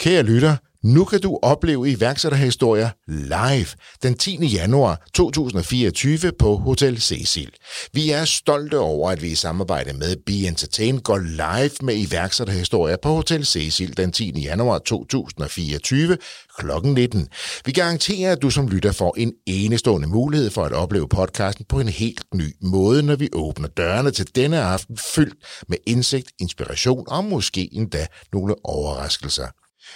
[0.00, 3.66] Kære lytter, nu kan du opleve iværksætterhistorier live
[4.02, 4.46] den 10.
[4.46, 7.50] januar 2024 på Hotel Cecil.
[7.92, 12.96] Vi er stolte over, at vi i samarbejde med Be Entertain går live med iværksætterhistorier
[13.02, 14.40] på Hotel Cecil den 10.
[14.40, 16.18] januar 2024
[16.58, 16.66] kl.
[16.84, 17.28] 19.
[17.64, 21.80] Vi garanterer, at du som lytter får en enestående mulighed for at opleve podcasten på
[21.80, 25.36] en helt ny måde, når vi åbner dørene til denne aften fyldt
[25.68, 29.46] med indsigt, inspiration og måske endda nogle overraskelser.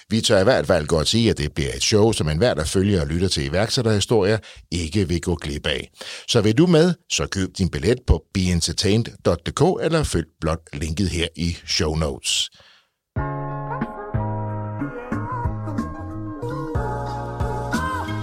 [0.09, 2.65] Vi tør i hvert fald godt sige, at det bliver et show, som enhver, der
[2.65, 4.39] følger og lytter til iværksætterhistorier,
[4.71, 5.91] ikke vil gå glip af.
[6.29, 11.27] Så vil du med, så køb din billet på beentertained.dk eller følg blot linket her
[11.37, 12.51] i show notes.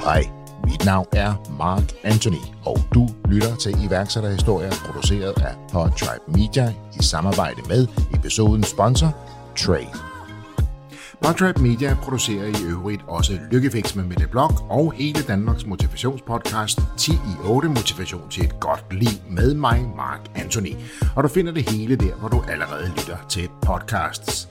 [0.03, 0.23] Hej,
[0.63, 7.03] mit navn er Mark Anthony, og du lytter til iværksætterhistorier produceret af Podtribe Media i
[7.03, 9.16] samarbejde med episodens sponsor,
[9.58, 10.16] Trade.
[11.21, 17.11] Podtrap Media producerer i øvrigt også Lykkefix med Mette Blok og hele Danmarks motivationspodcast 10
[17.11, 20.73] i 8 Motivation til et godt liv med mig, Mark Anthony.
[21.16, 24.50] Og du finder det hele der, hvor du allerede lytter til podcasts.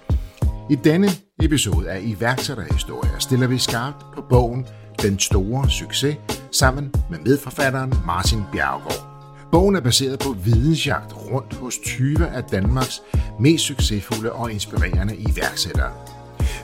[0.71, 1.09] I denne
[1.43, 4.67] episode af iværksætterhistorier stiller vi skarpt på bogen
[5.03, 6.17] Den Store Succes
[6.53, 9.07] sammen med medforfatteren Martin Bjergård.
[9.53, 13.03] Bogen er baseret på vidensjagt rundt hos 20 af Danmarks
[13.41, 15.93] mest succesfulde og inspirerende iværksættere.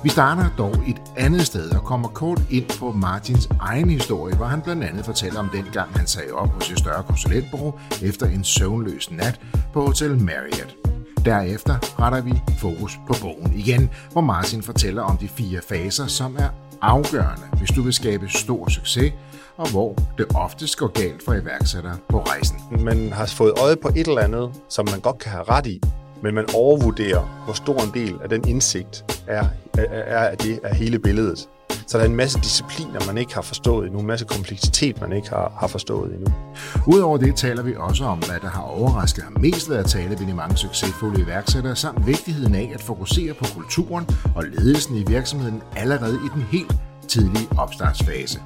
[0.03, 4.47] Vi starter dog et andet sted og kommer kort ind på Martins egen historie, hvor
[4.47, 8.27] han blandt andet fortæller om den gang, han sagde op hos et større konsulentbureau efter
[8.27, 9.41] en søvnløs nat
[9.73, 10.77] på Hotel Marriott.
[11.25, 16.37] Derefter retter vi fokus på bogen igen, hvor Martin fortæller om de fire faser, som
[16.39, 16.49] er
[16.81, 19.13] afgørende, hvis du vil skabe stor succes,
[19.57, 22.59] og hvor det oftest går galt for iværksættere på rejsen.
[22.85, 25.81] Man har fået øje på et eller andet, som man godt kan have ret i,
[26.23, 29.45] men man overvurderer, hvor stor en del af den indsigt er,
[29.79, 31.49] er, er af det af hele billedet.
[31.87, 35.13] Så der er en masse discipliner, man ikke har forstået endnu, en masse kompleksitet, man
[35.13, 36.35] ikke har, har forstået endnu.
[36.87, 40.11] Udover det taler vi også om, hvad der har overrasket ham mest ved at tale
[40.11, 45.05] ved de mange succesfulde iværksættere, samt vigtigheden af at fokusere på kulturen og ledelsen i
[45.07, 46.73] virksomheden allerede i den helt
[47.09, 48.41] tidlige opstartsfase.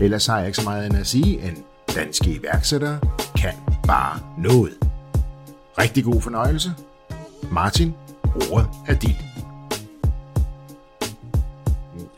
[0.00, 1.56] Ellers har jeg ikke så meget end at sige, end
[1.94, 2.98] danske iværksættere
[3.36, 3.52] kan
[3.86, 4.93] bare noget.
[5.78, 6.70] Rigtig god fornøjelse.
[7.52, 7.94] Martin,
[8.52, 9.16] ordet er dit.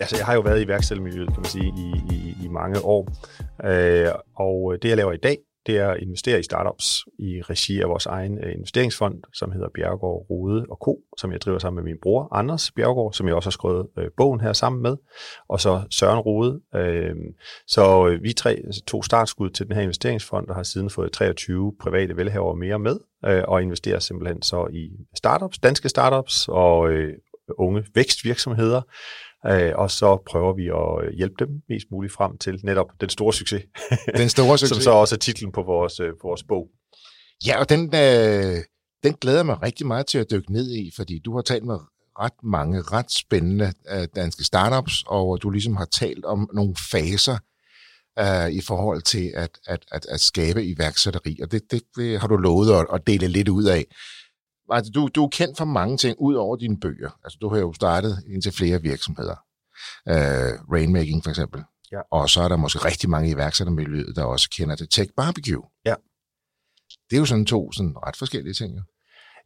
[0.01, 3.09] Altså, jeg har jo været i iværksættermiljøet, kan man sige, i, i, i mange år.
[3.65, 7.81] Øh, og det, jeg laver i dag, det er at investere i startups i regi
[7.81, 11.85] af vores egen øh, investeringsfond, som hedder Bjergård Rode og Co., som jeg driver sammen
[11.85, 14.97] med min bror, Anders Bjergård, som jeg også har skrevet øh, bogen her sammen med,
[15.49, 16.61] og så Søren Rode.
[16.75, 17.15] Øh,
[17.67, 21.73] så øh, vi tre to startskud til den her investeringsfond, der har siden fået 23
[21.81, 27.13] private velhaver mere med, øh, og investerer simpelthen så i startups, danske startups og øh,
[27.59, 28.83] unge vækstvirksomheder,
[29.49, 33.33] Øh, og så prøver vi at hjælpe dem mest muligt frem til netop den store
[33.33, 33.63] succes.
[34.17, 34.69] Den store succes.
[34.69, 36.69] som så også er titlen på vores, øh, på vores bog.
[37.47, 38.57] Ja, og den, øh,
[39.05, 41.79] den glæder mig rigtig meget til at dykke ned i, fordi du har talt med
[42.19, 47.39] ret mange ret spændende øh, danske startups, og du ligesom har talt om nogle faser
[48.19, 52.29] øh, i forhold til at, at, at, at skabe iværksætteri, og det, det, det har
[52.29, 53.85] du lovet at, at dele lidt ud af.
[54.71, 57.11] Altså, du, du er kendt for mange ting ud over dine bøger.
[57.25, 59.37] Altså, du har jo startet indtil flere virksomheder.
[60.11, 61.63] Uh, Rainmaking for eksempel.
[61.93, 62.01] Ja.
[62.11, 64.91] Og så er der måske rigtig mange iværksættermiljøet, der også kender det.
[64.91, 65.63] Tech Barbecue.
[65.85, 65.95] Ja.
[67.11, 68.77] Det er jo sådan to sådan ret forskellige ting.
[68.77, 68.83] Jo.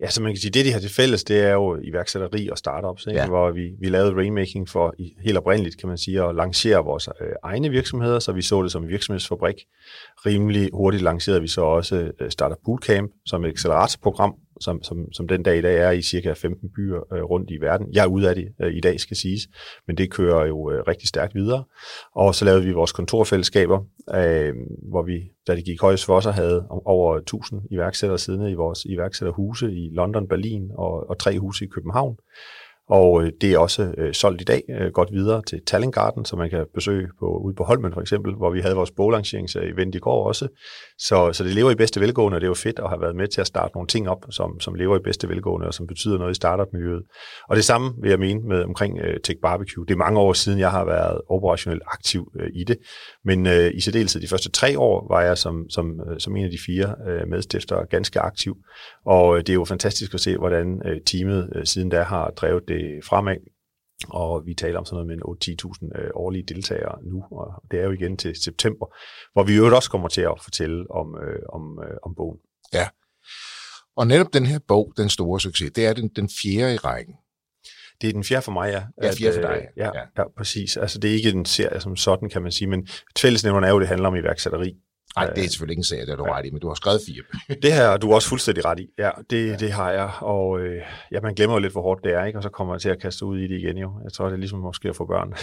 [0.00, 2.59] Ja, så man kan sige, det de har til fælles, det er jo iværksætteri og
[2.59, 3.20] startups, ikke?
[3.20, 3.26] Ja.
[3.26, 7.09] hvor vi, vi lavede Rainmaking for i, helt oprindeligt, kan man sige, at lancere vores
[7.20, 9.54] øh, egne virksomheder, så vi så det som en virksomhedsfabrik.
[10.26, 15.28] Rimelig hurtigt lancerede vi så også øh, Startup Bootcamp som et acceleratorprogram, som, som, som
[15.28, 17.87] den dag i dag er i cirka 15 byer øh, rundt i verden.
[17.93, 19.48] Jeg er ude af det øh, i dag, skal siges,
[19.87, 21.65] men det kører jo øh, rigtig stærkt videre.
[22.15, 23.78] Og så lavede vi vores kontorfællesskaber,
[24.15, 24.54] øh,
[24.91, 28.84] hvor vi, da det gik højst for os, havde over 1000 iværksættere siddende i vores
[28.84, 32.16] iværksætterhuse i London, Berlin og, og tre huse i København.
[32.91, 36.25] Og øh, det er også øh, solgt i dag øh, godt videre til Talent Garden,
[36.25, 39.95] som man kan besøge på, ude på Holmen for eksempel, hvor vi havde vores boglanceringsevent
[39.95, 40.48] i går også.
[40.98, 43.16] Så, så det lever i bedste velgående, og det er jo fedt at have været
[43.16, 45.87] med til at starte nogle ting op, som, som lever i bedste velgående, og som
[45.87, 47.03] betyder noget i startup-miljøet.
[47.48, 49.84] Og det samme vil jeg mene med omkring øh, Tech Barbecue.
[49.86, 52.77] Det er mange år siden, jeg har været operationelt aktiv øh, i det,
[53.25, 56.45] men øh, i særdeleshed de første tre år var jeg som, som, øh, som en
[56.45, 58.57] af de fire øh, medstiftere ganske aktiv.
[59.07, 62.31] Og øh, det er jo fantastisk at se, hvordan øh, teamet øh, siden da har
[62.31, 63.36] drevet det fremad.
[64.09, 65.56] Og vi taler om sådan noget med en
[65.94, 68.86] 8-10.000 øh, årlige deltagere nu, og det er jo igen til september,
[69.32, 72.38] hvor vi jo også kommer til at fortælle om, øh, om, øh, om bogen.
[72.72, 72.88] Ja,
[73.97, 77.15] og netop den her bog, Den Store Succes, det er den, den fjerde i rækken.
[78.00, 78.83] Det er den fjerde for mig, ja.
[79.03, 79.56] Ja, fjerde for dig.
[79.56, 80.04] Øh, ja, ja.
[80.18, 80.76] ja, præcis.
[80.76, 82.88] Altså, det er ikke en serie som sådan, kan man sige, men
[83.18, 84.74] fællesnævneren er jo, det handler om iværksætteri.
[85.16, 86.36] Nej, det er selvfølgelig ikke en serie, der du ja.
[86.36, 87.22] ret i, men du har skrevet fire.
[87.62, 88.86] det her, du er også fuldstændig ret i.
[88.98, 89.57] Ja, det, ja.
[89.57, 90.10] det har jeg.
[90.21, 92.39] Og øh, ja, man glemmer jo lidt, hvor hårdt det er, ikke?
[92.39, 93.92] og så kommer jeg til at kaste ud i det igen jo.
[94.04, 95.34] Jeg tror, det er ligesom måske at få børn.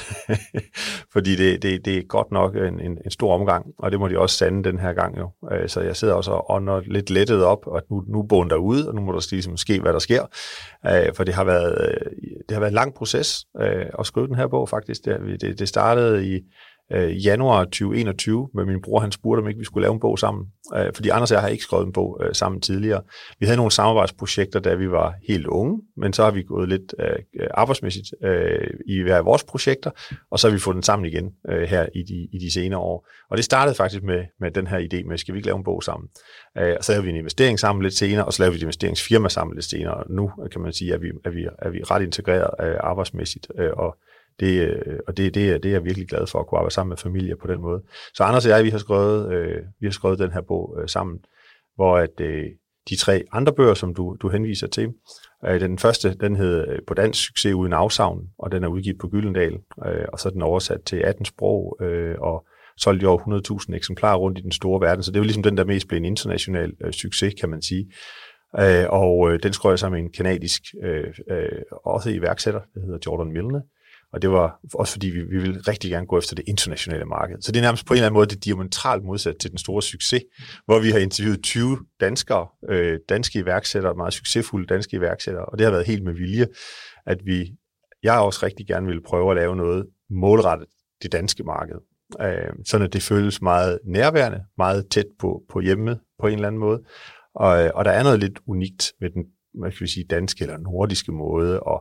[1.14, 4.08] Fordi det, det, det er godt nok en, en, en stor omgang, og det må
[4.08, 5.32] de også sande den her gang jo.
[5.52, 8.88] Øh, så jeg sidder også og ånder lidt lettet op, og nu, nu bogen derude,
[8.88, 10.24] og nu må der ligesom ske, hvad der sker.
[10.88, 11.98] Øh, for det har været,
[12.50, 13.46] det har været en lang proces
[14.00, 15.06] at skrive den her bog faktisk.
[15.06, 16.42] Det, det, det startede i
[16.94, 19.00] øh, januar 2021 med min bror.
[19.00, 20.46] Han spurgte, om ikke vi skulle lave en bog sammen.
[20.76, 23.02] Øh, fordi Anders og jeg har ikke skrevet en bog øh, sammen tidligere.
[23.40, 26.96] Vi havde nogle samarbejdsprojekter, da vi var helt unge, men så har vi gået lidt
[27.00, 29.92] øh, arbejdsmæssigt øh, i hver af vores projekter,
[30.32, 32.80] og så har vi fået den sammen igen øh, her i de, i de senere
[32.80, 33.08] år.
[33.30, 35.64] Og det startede faktisk med, med den her idé med, skal vi ikke lave en
[35.64, 36.10] bog sammen?
[36.58, 38.64] Øh, og så lavede vi en investering sammen lidt senere, og så lavede vi et
[38.64, 39.94] investeringsfirma sammen lidt senere.
[39.94, 43.48] Og nu kan man sige, at vi, er vi, er vi ret integreret øh, arbejdsmæssigt,
[43.60, 43.98] øh, og
[44.40, 46.74] det, øh, og det, det, er, det er jeg virkelig glad for at kunne arbejde
[46.74, 47.82] sammen med familie på den måde.
[48.14, 50.88] Så Anders og jeg, vi har skrevet, øh, vi har skrevet den her bog øh,
[50.90, 51.20] sammen,
[51.76, 52.46] hvor at øh,
[52.90, 54.94] de tre andre bøger, som du, du henviser til,
[55.46, 59.00] øh, den første, den hed øh, På dansk succes uden afsavn, og den er udgivet
[59.00, 62.46] på Gyldendal, øh, og så er den oversat til 18 sprog, øh, og
[62.78, 65.44] solgt i over 100.000 eksemplarer rundt i den store verden, så det er jo ligesom
[65.44, 67.92] den, der mest blev en international øh, succes, kan man sige.
[68.60, 72.82] Øh, og øh, den skrev jeg sammen med en kanadisk, øh, øh, også iværksætter, der
[72.82, 73.62] hedder Jordan Milne,
[74.14, 77.42] og det var også fordi, vi, vi ville rigtig gerne gå efter det internationale marked.
[77.42, 79.82] Så det er nærmest på en eller anden måde det diametralt modsat til den store
[79.82, 80.24] succes,
[80.66, 85.66] hvor vi har interviewet 20 danskere, øh, danske iværksættere, meget succesfulde danske iværksættere, og det
[85.66, 86.48] har været helt med vilje,
[87.06, 87.52] at vi,
[88.04, 90.68] jeg også rigtig gerne ville prøve at lave noget målrettet
[91.02, 91.76] det danske marked.
[92.22, 96.48] Øh, sådan at det føles meget nærværende, meget tæt på, på hjemme på en eller
[96.48, 96.82] anden måde.
[97.36, 99.24] Og, øh, og der er noget lidt unikt med den
[99.60, 101.80] hvad skal vi sige, danske eller nordiske måde at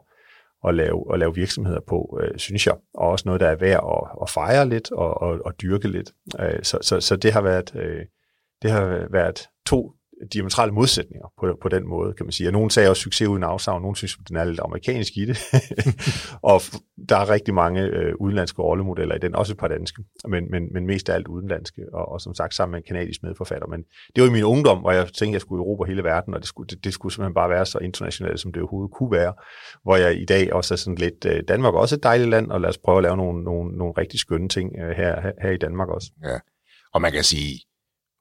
[0.66, 2.74] at lave, at lave virksomheder på, øh, synes jeg.
[2.94, 6.12] Og også noget, der er værd at, at fejre lidt og, og, og dyrke lidt.
[6.40, 8.04] Øh, så, så, så det har været, øh,
[8.62, 9.92] det har været to
[10.32, 12.48] diametrale modsætninger på, på den måde, kan man sige.
[12.48, 15.38] Og nogen sagde også succes uden afsavn, nogen synes, den er lidt amerikansk i det.
[16.52, 16.60] og
[17.08, 20.72] der er rigtig mange øh, udenlandske rollemodeller i den, også et par danske, men, men,
[20.72, 23.66] men mest af alt udenlandske, og, og som sagt sammen med en kanadisk medforfatter.
[23.66, 23.82] Men
[24.16, 26.40] det var i min ungdom, hvor jeg tænkte, at jeg skulle Europa hele verden, og
[26.40, 29.32] det skulle, det, det skulle simpelthen bare være så internationalt, som det overhovedet kunne være.
[29.82, 32.50] Hvor jeg i dag også er sådan lidt, øh, Danmark er også et dejligt land,
[32.50, 35.32] og lad os prøve at lave nogle, nogle, nogle rigtig skønne ting øh, her, her,
[35.42, 36.10] her i Danmark også.
[36.24, 36.38] Ja,
[36.94, 37.60] og man kan sige,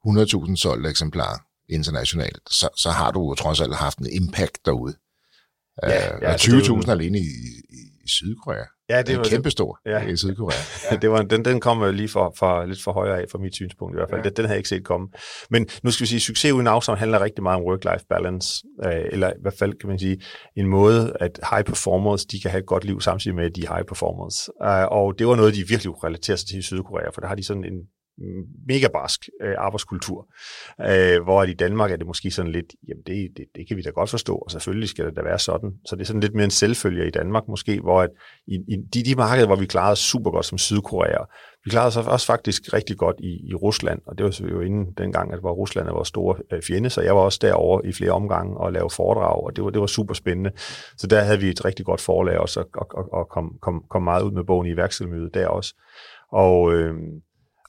[0.06, 4.94] 100.000 solgte eksemplarer internationalt, så, så har du jo trods alt haft en impact derude.
[5.82, 7.22] Ja, uh, ja, 20.000 altså, alene i,
[8.04, 8.64] i, Sydkorea.
[8.88, 10.06] Ja, det er kæmpestor ja.
[10.06, 10.56] i Sydkorea.
[10.90, 10.96] Ja.
[10.96, 13.94] det var, den, den kom lige for, for, lidt for højere af, fra mit synspunkt
[13.94, 14.20] i hvert fald.
[14.20, 14.28] Ja.
[14.28, 15.08] Den, den havde jeg ikke set komme.
[15.50, 18.90] Men nu skal vi sige, succes uden afsavn handler rigtig meget om work-life balance, uh,
[19.12, 20.20] eller i hvert fald kan man sige,
[20.56, 23.64] en måde, at high performers, de kan have et godt liv samtidig med, at de
[23.64, 24.48] er high performers.
[24.48, 27.28] Uh, og det var noget, de virkelig kunne relatere sig til i Sydkorea, for der
[27.28, 27.78] har de sådan en
[28.68, 30.28] mega barsk øh, arbejdskultur,
[30.80, 33.82] øh, hvor i Danmark er det måske sådan lidt, jamen det, det, det kan vi
[33.82, 35.70] da godt forstå, og selvfølgelig skal det da være sådan.
[35.86, 38.10] Så det er sådan lidt mere en selvfølge i Danmark måske, hvor at
[38.46, 41.24] i, i de, de markeder, hvor vi klarede super godt som Sydkorea,
[41.64, 44.92] vi klarede os også faktisk rigtig godt i, i Rusland, og det var jo inden
[44.98, 47.92] dengang, at var Rusland er vores store øh, fjende, så jeg var også derovre i
[47.92, 50.50] flere omgange og lavede foredrag, og det var, det var super spændende.
[50.96, 54.02] Så der havde vi et rigtig godt forlag også, og, og, og kom, kom, kom
[54.02, 55.74] meget ud med bogen i iværksættermødet der også.
[56.32, 56.94] Og, øh,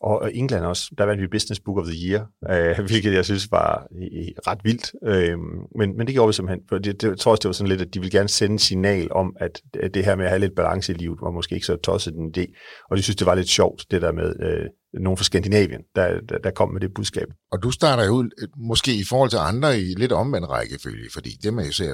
[0.02, 3.52] og England også, der vandt vi Business Book of the Year, øh, hvilket jeg synes
[3.52, 4.92] var øh, ret vildt.
[5.06, 5.38] Øh,
[5.80, 7.70] men, men det gjorde vi simpelthen, for det, det, jeg tror også, det var sådan
[7.70, 9.62] lidt, at de ville gerne sende signal om, at
[9.94, 12.34] det her med at have lidt balance i livet, var måske ikke så tosset en
[12.38, 12.46] idé.
[12.90, 16.22] Og de synes, det var lidt sjovt, det der med øh, nogen fra Skandinavien, der,
[16.30, 17.28] der, der kom med det budskab.
[17.52, 21.10] Og du starter jo ud, øh, måske i forhold til andre i lidt omvendt rækkefølge,
[21.14, 21.94] fordi det man jo ser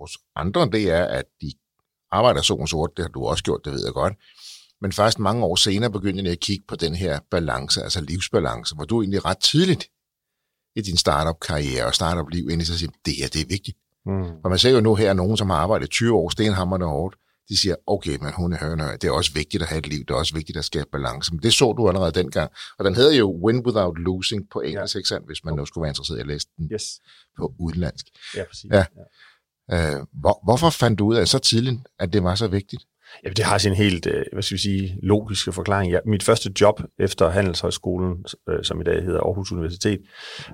[0.00, 1.52] hos andre, det er, at de
[2.10, 4.14] arbejder så sort, det har du også gjort, det ved jeg godt,
[4.80, 8.74] men først mange år senere begyndte jeg at kigge på den her balance, altså livsbalance,
[8.74, 9.88] hvor du egentlig ret tidligt
[10.76, 13.78] i din startup-karriere og startup-liv egentlig så siger, det her, det er vigtigt.
[14.06, 14.42] Mm.
[14.42, 17.16] For man ser jo nu her nogen, som har arbejdet 20 år stenhammerne hårdt,
[17.48, 19.98] de siger, okay, men hun er hørende, det er også vigtigt at have et liv,
[19.98, 21.32] det er også vigtigt at skabe balance.
[21.32, 22.50] Men det så du allerede dengang.
[22.78, 24.98] Og den hedder jo Win Without Losing på engelsk, ja.
[24.98, 27.00] ikke sandt, hvis man nu skulle være interesseret i at læse den yes.
[27.36, 28.06] på udenlandsk.
[28.36, 28.70] Ja, præcis.
[28.70, 28.84] Ja.
[29.70, 29.96] Ja.
[29.96, 32.82] Øh, hvor, hvorfor fandt du ud af så tidligt, at det var så vigtigt?
[33.24, 35.92] Ja, det har sin helt, øh, hvad skal vi sige, logiske forklaring.
[35.92, 40.00] Ja, mit første job efter Handelshøjskolen, øh, som i dag hedder Aarhus Universitet,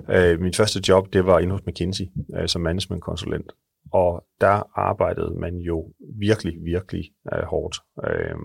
[0.09, 2.05] øh, mit første job, det var inde hos McKinsey
[2.37, 3.51] øh, som managementkonsulent.
[3.91, 5.85] Og der arbejdede man jo
[6.19, 7.11] virkelig, virkelig
[7.43, 7.79] hårdt.
[8.07, 8.35] Øh,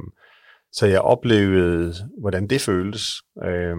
[0.73, 3.23] så jeg oplevede, hvordan det føltes.
[3.45, 3.77] Øh,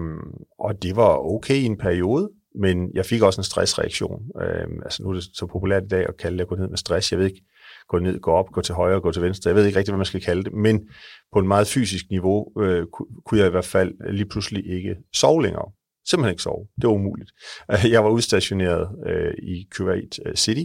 [0.58, 4.22] og det var okay i en periode, men jeg fik også en stressreaktion.
[4.42, 6.68] Øh, altså nu er det så populært i dag at kalde det at gå ned
[6.68, 7.12] med stress.
[7.12, 7.44] Jeg ved ikke,
[7.88, 9.48] gå ned, gå op, gå til højre, gå til venstre.
[9.48, 10.88] Jeg ved ikke rigtig, hvad man skal kalde det, men
[11.32, 12.86] på en meget fysisk niveau øh,
[13.24, 15.72] kunne jeg i hvert fald lige pludselig ikke sove længere.
[16.06, 16.66] Simpelthen ikke sove.
[16.80, 17.30] Det var umuligt.
[17.94, 20.64] Jeg var udstationeret øh, i Kuwait øh, City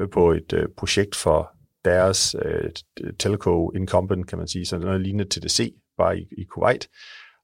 [0.00, 1.50] øh, på et øh, projekt for
[1.84, 2.70] deres øh,
[3.18, 6.88] telco incumbent, kan man sige, så noget lignende TDC, bare i, i Kuwait.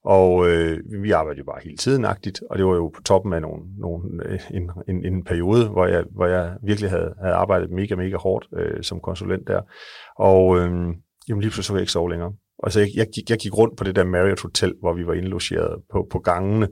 [0.05, 3.33] Og øh, vi arbejdede jo bare hele tiden agtigt, og det var jo på toppen
[3.33, 7.35] af nogle, nogle, øh, en, en, en periode, hvor jeg, hvor jeg virkelig havde, havde
[7.35, 9.61] arbejdet mega, mega hårdt øh, som konsulent der.
[10.15, 10.69] Og øh,
[11.27, 12.33] jamen lige pludselig så jeg ikke sove længere.
[12.59, 15.07] Og så jeg, jeg, gik, jeg gik rundt på det der Marriott Hotel, hvor vi
[15.07, 16.67] var indlogeret på, på gangene,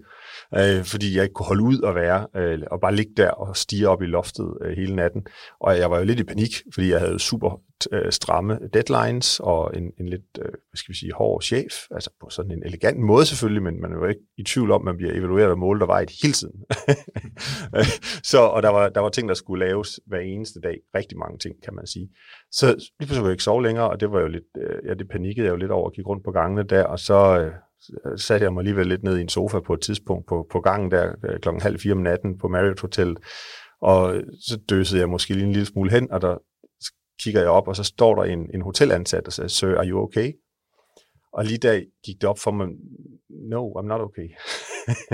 [0.56, 3.58] øh, fordi jeg ikke kunne holde ud at være, øh, og bare ligge der og
[3.58, 5.28] stige op i loftet øh, hele natten.
[5.60, 7.62] Og jeg var jo lidt i panik, fordi jeg havde super
[7.92, 12.10] øh, stramme deadlines og en, en lidt, øh, hvad skal vi sige, hård chef, altså
[12.22, 14.86] på sådan en elegant måde selvfølgelig, men man er jo ikke i tvivl om, at
[14.86, 16.60] man bliver evalueret og målt og vejet hele tiden.
[18.32, 21.38] så, og der var, der var ting, der skulle laves hver eneste dag, rigtig mange
[21.38, 22.10] ting, kan man sige.
[22.52, 24.94] Så lige pludselig kunne jeg ikke sove længere, og det var jo lidt, øh, ja,
[24.94, 27.52] det panikkede jeg jo lidt over, at gik rundt på gangene der, og så, øh,
[28.16, 30.92] satte jeg mig alligevel lidt ned i en sofa på et tidspunkt på, på gangen
[30.92, 33.16] der øh, klokken halv fire om natten på Marriott Hotel,
[33.82, 36.38] og øh, så døsede jeg måske lige en lille smule hen, og der
[37.24, 40.04] kigger jeg op, og så står der en, en hotelansat og siger, Sir, are you
[40.04, 40.34] okay?
[41.38, 42.68] Og lige da gik det op for mig,
[43.30, 44.30] no, I'm not okay.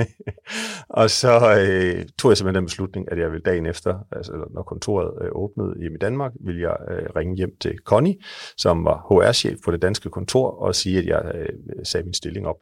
[0.99, 4.63] og så øh, tog jeg simpelthen den beslutning, at jeg vil dagen efter, altså når
[4.63, 8.15] kontoret øh, åbnede hjemme i Danmark, vil jeg øh, ringe hjem til Connie,
[8.57, 11.49] som var HR-chef på det danske kontor, og sige, at jeg øh,
[11.83, 12.57] sagde min stilling op.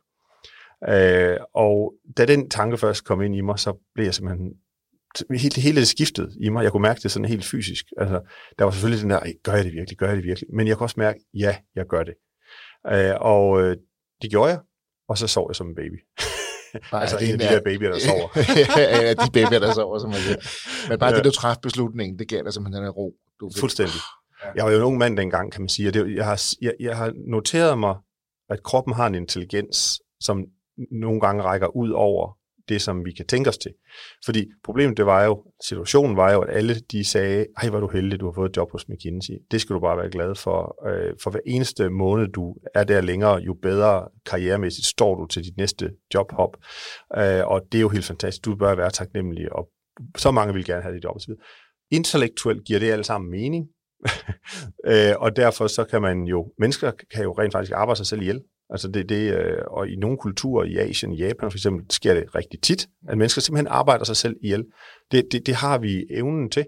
[0.90, 4.54] Øh, og da den tanke først kom ind i mig, så blev jeg simpelthen
[5.30, 6.64] hele, hele det skiftede i mig.
[6.64, 7.86] Jeg kunne mærke det sådan helt fysisk.
[7.98, 8.22] Altså,
[8.60, 10.50] der var selvfølgelig den der, gør jeg det virkelig, gør jeg det virkelig?
[10.54, 12.14] Men jeg kunne også mærke, ja, jeg gør det.
[12.88, 13.78] Øh, og øh,
[14.22, 14.60] det gjorde jeg,
[15.10, 16.00] og så sov jeg som en baby.
[16.92, 18.30] Nej, altså en af de der babyer, der sover.
[19.06, 20.38] ja, de babyer, der sover, som man siger.
[20.90, 21.16] Men bare ja.
[21.16, 23.14] det, du træffede beslutningen, det gav dig simpelthen den ro.
[23.40, 23.60] Du fik.
[23.60, 23.96] Fuldstændig.
[24.44, 24.50] Ja.
[24.56, 25.88] Jeg var jo en ung mand dengang, kan man sige.
[25.88, 27.96] Og det, jeg, har, jeg, jeg har noteret mig,
[28.50, 30.46] at kroppen har en intelligens, som
[30.92, 32.38] nogle gange rækker ud over
[32.70, 33.72] det, som vi kan tænke os til.
[34.26, 37.88] Fordi problemet, det var jo, situationen var jo, at alle de sagde, ej, hvor du
[37.88, 39.34] heldig, du har fået et job hos McKinsey.
[39.52, 40.88] Det skal du bare være glad for.
[40.90, 45.44] Øh, for hver eneste måned, du er der længere, jo bedre karrieremæssigt står du til
[45.44, 46.58] dit næste jobhop.
[47.18, 48.46] Øh, og det er jo helt fantastisk.
[48.46, 49.70] Du bør være taknemmelig, og
[50.18, 51.34] så mange vil gerne have dit job osv.
[51.92, 53.68] Intellektuelt giver det alle sammen mening,
[54.92, 58.22] øh, og derfor så kan man jo, mennesker kan jo rent faktisk arbejde sig selv
[58.22, 58.42] ihjel.
[58.72, 62.14] Altså det, det, øh, og i nogle kulturer, i Asien, i Japan for eksempel, sker
[62.14, 64.66] det rigtig tit, at mennesker simpelthen arbejder sig selv ihjel.
[65.12, 66.66] Det, det, det har vi evnen til.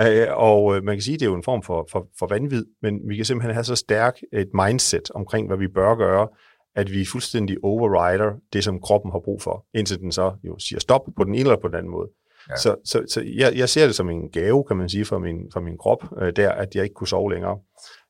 [0.00, 2.26] Øh, og øh, man kan sige, at det er jo en form for, for, for
[2.26, 6.28] vanvid, men vi kan simpelthen have så stærk et mindset omkring, hvad vi bør gøre,
[6.76, 10.80] at vi fuldstændig overrider det, som kroppen har brug for, indtil den så jo siger
[10.80, 12.08] stop på den ene eller på den anden måde.
[12.50, 12.56] Ja.
[12.56, 15.50] Så, så, så jeg, jeg ser det som en gave, kan man sige, for min,
[15.52, 17.58] for min krop, øh, der, at jeg ikke kunne sove længere.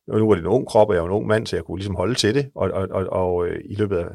[0.09, 1.65] Og nu var det en ung krop, og jeg var en ung mand, så jeg
[1.65, 4.07] kunne ligesom holde til det, og, og, og, og øh, i løbet af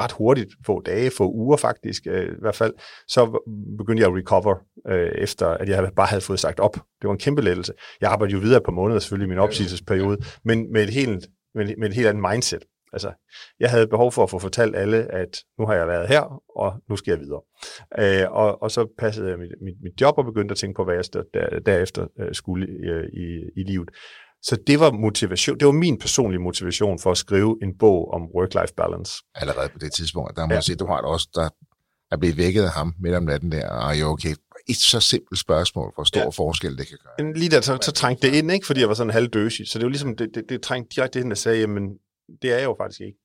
[0.00, 2.72] ret hurtigt, få dage, få uger faktisk øh, i hvert fald,
[3.08, 4.56] så begyndte jeg at recover,
[4.88, 6.74] øh, efter at jeg bare havde fået sagt op.
[6.74, 7.72] Det var en kæmpe lettelse.
[8.00, 11.76] Jeg arbejdede jo videre på måneder selvfølgelig i min opsigelsesperiode, men med et helt, med,
[11.78, 12.62] med et helt andet mindset.
[12.92, 13.12] Altså,
[13.60, 16.74] jeg havde behov for at få fortalt alle, at nu har jeg været her, og
[16.88, 17.42] nu skal jeg videre.
[17.98, 20.84] Øh, og, og så passede jeg mit, mit, mit job og begyndte at tænke på,
[20.84, 23.90] hvad jeg der, derefter øh, skulle i, i, i livet.
[24.42, 28.22] Så det var motivation, det var min personlige motivation for at skrive en bog om
[28.22, 29.12] work-life balance.
[29.34, 30.54] Allerede på det tidspunkt, der må ja.
[30.54, 31.48] jeg sige, du har det også, der
[32.10, 34.34] er blevet vækket af ham midt om natten der, og er okay?
[34.68, 36.28] Et så simpelt spørgsmål, hvor stor ja.
[36.28, 37.32] forskel det kan gøre.
[37.32, 38.66] Lige der, så, så trængte det ind, ikke?
[38.66, 39.68] fordi jeg var sådan halvdøsig.
[39.68, 41.88] Så det var ligesom, det, det, det trængte direkte ind og sagde, jamen,
[42.42, 43.18] det er jeg jo faktisk ikke.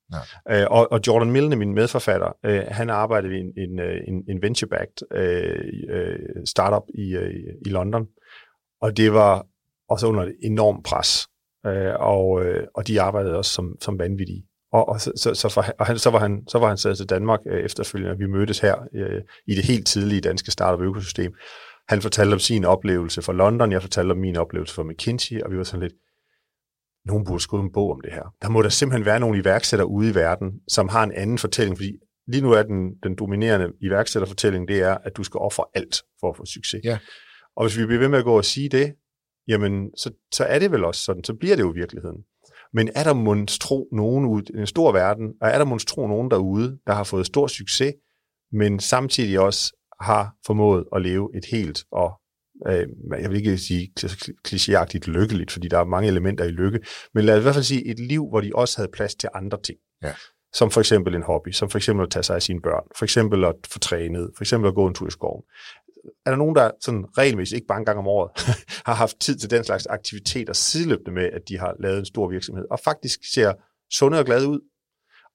[0.50, 4.24] Øh, og, og Jordan Milne, min medforfatter, øh, han arbejdede i en, en, øh, en,
[4.28, 7.34] en venture-backed øh, øh, startup i, øh,
[7.66, 8.06] i London.
[8.80, 9.46] Og det var
[9.88, 11.26] også under et enormt pres.
[11.66, 14.46] Øh, og, øh, og de arbejdede også som, som vanvittige.
[14.72, 16.96] Og, og, så, så, så, for, og han, så, var han, så var han taget
[16.96, 21.34] til Danmark øh, efterfølgende, og vi mødtes her øh, i det helt tidlige danske startup-økosystem.
[21.88, 25.50] Han fortalte om sin oplevelse fra London, jeg fortalte om min oplevelse fra McKinsey, og
[25.50, 25.94] vi var sådan lidt,
[27.04, 28.34] nogen burde skrive en bog om det her.
[28.42, 31.76] Der må der simpelthen være nogle iværksættere ude i verden, som har en anden fortælling,
[31.76, 31.92] fordi
[32.28, 36.30] lige nu er den, den dominerende iværksætterfortælling, det er, at du skal ofre alt for
[36.30, 36.80] at få succes.
[36.84, 36.98] Ja.
[37.56, 38.94] Og hvis vi bliver ved med at gå og sige det,
[39.48, 42.18] jamen så, så er det vel også sådan, så bliver det jo virkeligheden.
[42.72, 46.30] Men er der monstro nogen ude i en stor verden, og er der monstro nogen
[46.30, 47.94] derude, der har fået stor succes,
[48.52, 52.12] men samtidig også har formået at leve et helt og
[52.66, 52.86] øh,
[53.20, 53.92] jeg vil ikke sige
[54.48, 56.80] klichéagtigt lykkeligt, fordi der er mange elementer i lykke,
[57.14, 59.28] men lad os i hvert fald sige et liv, hvor de også havde plads til
[59.34, 59.78] andre ting.
[60.02, 60.12] Ja.
[60.54, 63.04] Som for eksempel en hobby, som for eksempel at tage sig af sine børn, for
[63.04, 65.42] eksempel at få trænet, for eksempel at gå en tur i skoven
[66.26, 68.30] er der nogen, der sådan regelmæssigt, ikke bare en gang om året,
[68.86, 72.28] har haft tid til den slags aktiviteter sideløbende med, at de har lavet en stor
[72.28, 73.52] virksomhed, og faktisk ser
[73.92, 74.60] sunde og glade ud.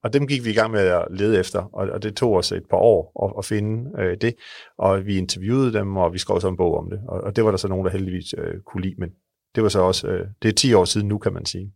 [0.04, 2.52] Og dem gik vi i gang med at lede efter, og, og det tog os
[2.52, 4.34] et par år at, at finde øh, det.
[4.78, 7.00] Og vi interviewede dem, og vi skrev så en bog om det.
[7.08, 9.10] Og, og det var der så nogen, der heldigvis øh, kunne lide, men
[9.56, 11.74] det var så også, øh, det er 10 år siden nu, kan man sige.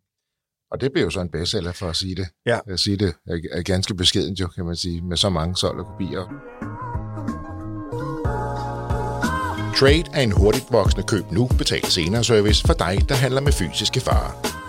[0.72, 2.28] Og det blev jo så en bestseller for at sige det.
[2.46, 2.60] Ja.
[2.68, 3.16] At sige det
[3.52, 7.01] er ganske beskedent jo, kan man sige, med så mange solgte kopier.
[9.82, 13.52] Trade er en hurtigt voksende køb nu, betal senere service for dig, der handler med
[13.52, 14.62] fysiske farer.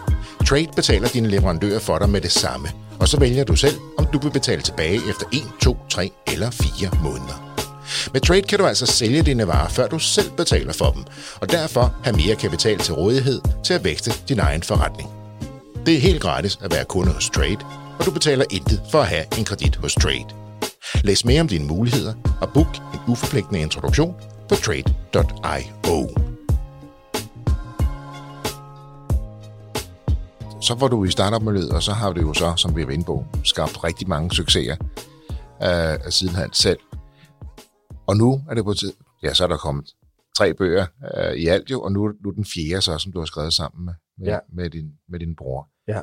[0.47, 2.69] Trade betaler dine leverandører for dig med det samme,
[3.01, 6.51] og så vælger du selv, om du vil betale tilbage efter 1, 2, 3 eller
[6.51, 7.55] 4 måneder.
[8.13, 11.05] Med Trade kan du altså sælge dine varer, før du selv betaler for dem,
[11.41, 15.11] og derfor have mere kapital til rådighed til at vækste din egen forretning.
[15.87, 17.59] Det er helt gratis at være kunde hos Trade,
[17.99, 20.27] og du betaler intet for at have en kredit hos Trade.
[21.05, 24.15] Læs mere om dine muligheder og book en uforpligtende introduktion
[24.53, 26.09] på trade.io.
[30.61, 33.05] Så var du i startup-miljøet, og så har du jo så, som vi er inde
[33.05, 34.77] på, skabt rigtig mange succeser
[35.63, 36.79] øh, siden han selv.
[38.07, 38.93] Og nu er det på tid,
[39.23, 39.95] ja, så er der kommet
[40.39, 43.27] tre bøger øh, i alt jo, og nu, nu den fjerde så, som du har
[43.27, 44.39] skrevet sammen med, med, ja.
[44.53, 45.69] med, din, med din bror.
[45.89, 46.01] Ja.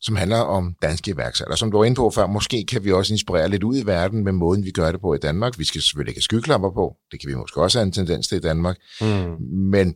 [0.00, 1.56] Som handler om danske iværksættere.
[1.56, 4.24] Som du var inde på før, måske kan vi også inspirere lidt ud i verden
[4.24, 5.58] med måden, vi gør det på i Danmark.
[5.58, 6.96] Vi skal selvfølgelig ikke have skyklapper på.
[7.12, 8.76] Det kan vi måske også have en tendens til i Danmark.
[9.00, 9.36] Mm.
[9.50, 9.94] Men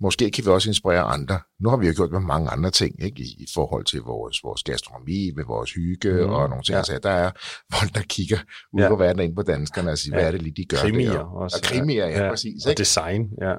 [0.00, 1.40] måske kan vi også inspirere andre.
[1.60, 3.22] Nu har vi jo gjort med mange andre ting, ikke?
[3.22, 6.76] I, i forhold til vores, vores gastronomi, med vores hygge mm, og nogle ting.
[6.76, 6.82] Ja.
[6.82, 7.30] Så der er
[7.74, 8.38] folk, der kigger
[8.72, 8.88] ud ja.
[8.88, 10.20] på verden ind på danskerne og siger, ja.
[10.20, 11.18] hvad er det lige, de gør krimier der?
[11.18, 12.64] Også, og krimier, ja, ja, præcis.
[12.64, 12.80] Og ikke?
[12.80, 13.54] design, ja.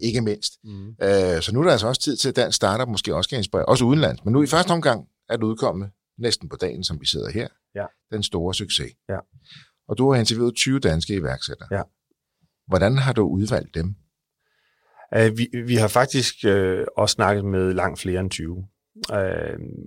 [0.00, 0.52] Ikke mindst.
[0.64, 0.88] Mm.
[0.88, 3.38] Øh, så nu er der altså også tid til, at dansk startup måske også kan
[3.38, 4.24] inspirere, også udenlands.
[4.24, 5.04] Men nu i første omgang
[5.36, 7.48] det udkommet næsten på dagen, som vi sidder her.
[7.74, 7.86] Ja.
[8.12, 8.92] Den store succes.
[9.08, 9.18] Ja.
[9.88, 11.68] Og du har interviewet 20 danske iværksættere.
[11.70, 11.82] Ja.
[12.66, 13.94] Hvordan har du udvalgt dem?
[15.16, 18.56] Uh, vi, vi har faktisk uh, også snakket med langt flere end 20.
[18.56, 18.66] Uh,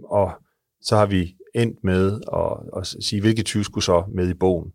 [0.03, 0.31] og
[0.81, 4.73] så har vi endt med at, at sige, hvilke 20 skulle så med i bogen.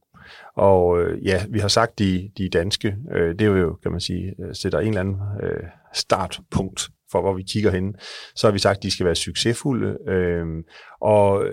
[0.57, 4.01] Og uh, ja, vi har sagt, de, de danske, uh, det er jo, kan man
[4.01, 7.95] sige, sætter en eller anden uh, startpunkt for, hvor vi kigger hen.
[8.35, 10.47] Så har vi sagt, at de skal være succesfulde, øh,
[11.01, 11.47] og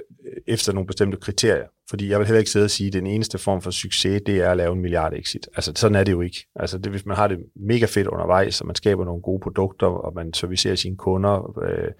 [0.47, 1.67] efter nogle bestemte kriterier.
[1.89, 4.37] Fordi jeg vil heller ikke sidde og sige, at den eneste form for succes, det
[4.37, 5.47] er at lave en milliard exit.
[5.55, 6.45] Altså sådan er det jo ikke.
[6.55, 9.87] Altså det, hvis man har det mega fedt undervejs, og man skaber nogle gode produkter,
[9.87, 11.91] og man servicerer sine kunder øh,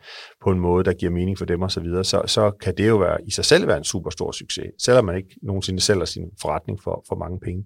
[0.44, 2.88] på en måde, der giver mening for dem osv., så, videre, så, så kan det
[2.88, 6.06] jo være, i sig selv være en super stor succes, selvom man ikke nogensinde sælger
[6.06, 7.64] sin forretning for, for mange penge.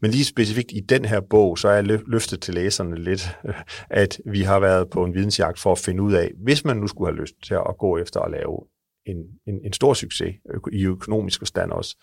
[0.00, 3.36] Men lige specifikt i den her bog, så er jeg løftet til læserne lidt,
[4.02, 6.86] at vi har været på en vidensjagt for at finde ud af, hvis man nu
[6.86, 8.73] skulle have lyst til at gå efter at lave
[9.06, 10.34] en, en, en stor succes
[10.72, 11.96] i økonomisk forstand også.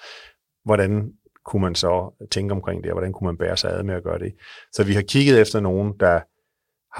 [0.65, 1.13] Hvordan
[1.45, 4.03] kunne man så tænke omkring det, og hvordan kunne man bære sig ad med at
[4.03, 4.33] gøre det?
[4.73, 6.19] Så vi har kigget efter nogen, der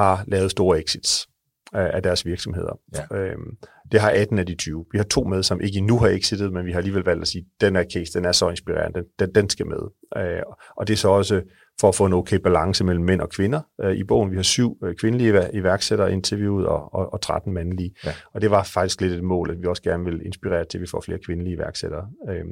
[0.02, 1.28] har lavet store exits
[1.74, 2.80] af deres virksomheder.
[2.96, 3.18] Ja.
[3.18, 3.58] Øhm,
[3.92, 4.86] det har 18 af de 20.
[4.92, 7.28] Vi har to med, som ikke endnu har exitet, men vi har alligevel valgt at
[7.28, 9.80] sige, den her case, den er så inspirerende, den, den, den skal med.
[10.18, 10.42] Øh,
[10.78, 11.42] og det er så også
[11.80, 13.62] for at få en okay balance mellem mænd og kvinder.
[13.82, 17.96] Øh, I bogen vi har syv øh, kvindelige iværksættere interviewet og, og, og 13 mandlige.
[18.06, 18.14] Ja.
[18.34, 20.82] Og det var faktisk lidt et mål, at vi også gerne vil inspirere til, at
[20.82, 22.08] vi får flere kvindelige iværksættere.
[22.30, 22.46] Øh,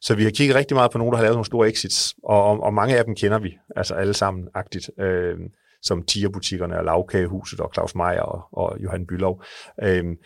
[0.00, 2.44] så vi har kigget rigtig meget på nogen, der har lavet nogle store exits, og,
[2.44, 4.90] og, og mange af dem kender vi, altså alle sammen agtigt.
[5.00, 5.38] Øh,
[5.82, 9.42] som Tier-butikkerne og Lavkagehuset og Claus Meier og, og Johan Bylov.
[9.82, 10.16] Øhm,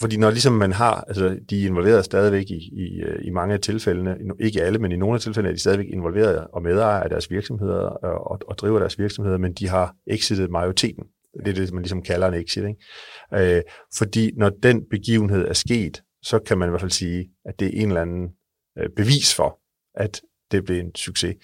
[0.00, 3.54] fordi når ligesom man har, altså de er involveret stadigvæk i, i, øh, i mange
[3.54, 7.00] af tilfældene, ikke alle, men i nogle af tilfældene er de stadigvæk involveret og medejer
[7.00, 11.04] af deres virksomheder og, og driver deres virksomheder, men de har exitet majoriteten.
[11.44, 12.64] Det er det, man ligesom kalder en exit.
[12.64, 13.56] Ikke?
[13.56, 13.62] Øh,
[13.98, 17.66] fordi når den begivenhed er sket, så kan man i hvert fald sige, at det
[17.66, 18.28] er en eller anden
[18.78, 19.58] øh, bevis for,
[19.94, 21.36] at det blev en succes.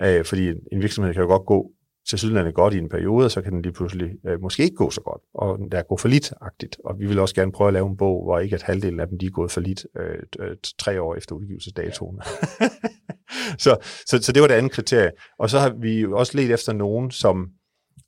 [0.00, 1.70] Øh, fordi en virksomhed kan jo godt gå
[2.10, 4.90] til sydlandet godt i en periode, så kan den lige pludselig øh, måske ikke gå
[4.90, 6.76] så godt, og der er gået for lidt-agtigt.
[6.84, 9.08] Og vi vil også gerne prøve at lave en bog, hvor ikke at halvdelen af
[9.08, 12.20] dem de er gået for lidt øh, øh, tre år efter udgivelsesdatoen.
[12.60, 12.68] Ja.
[13.64, 15.10] så, så, så det var det andet kriterie.
[15.38, 17.48] Og så har vi også let efter nogen, som,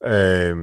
[0.07, 0.57] øh,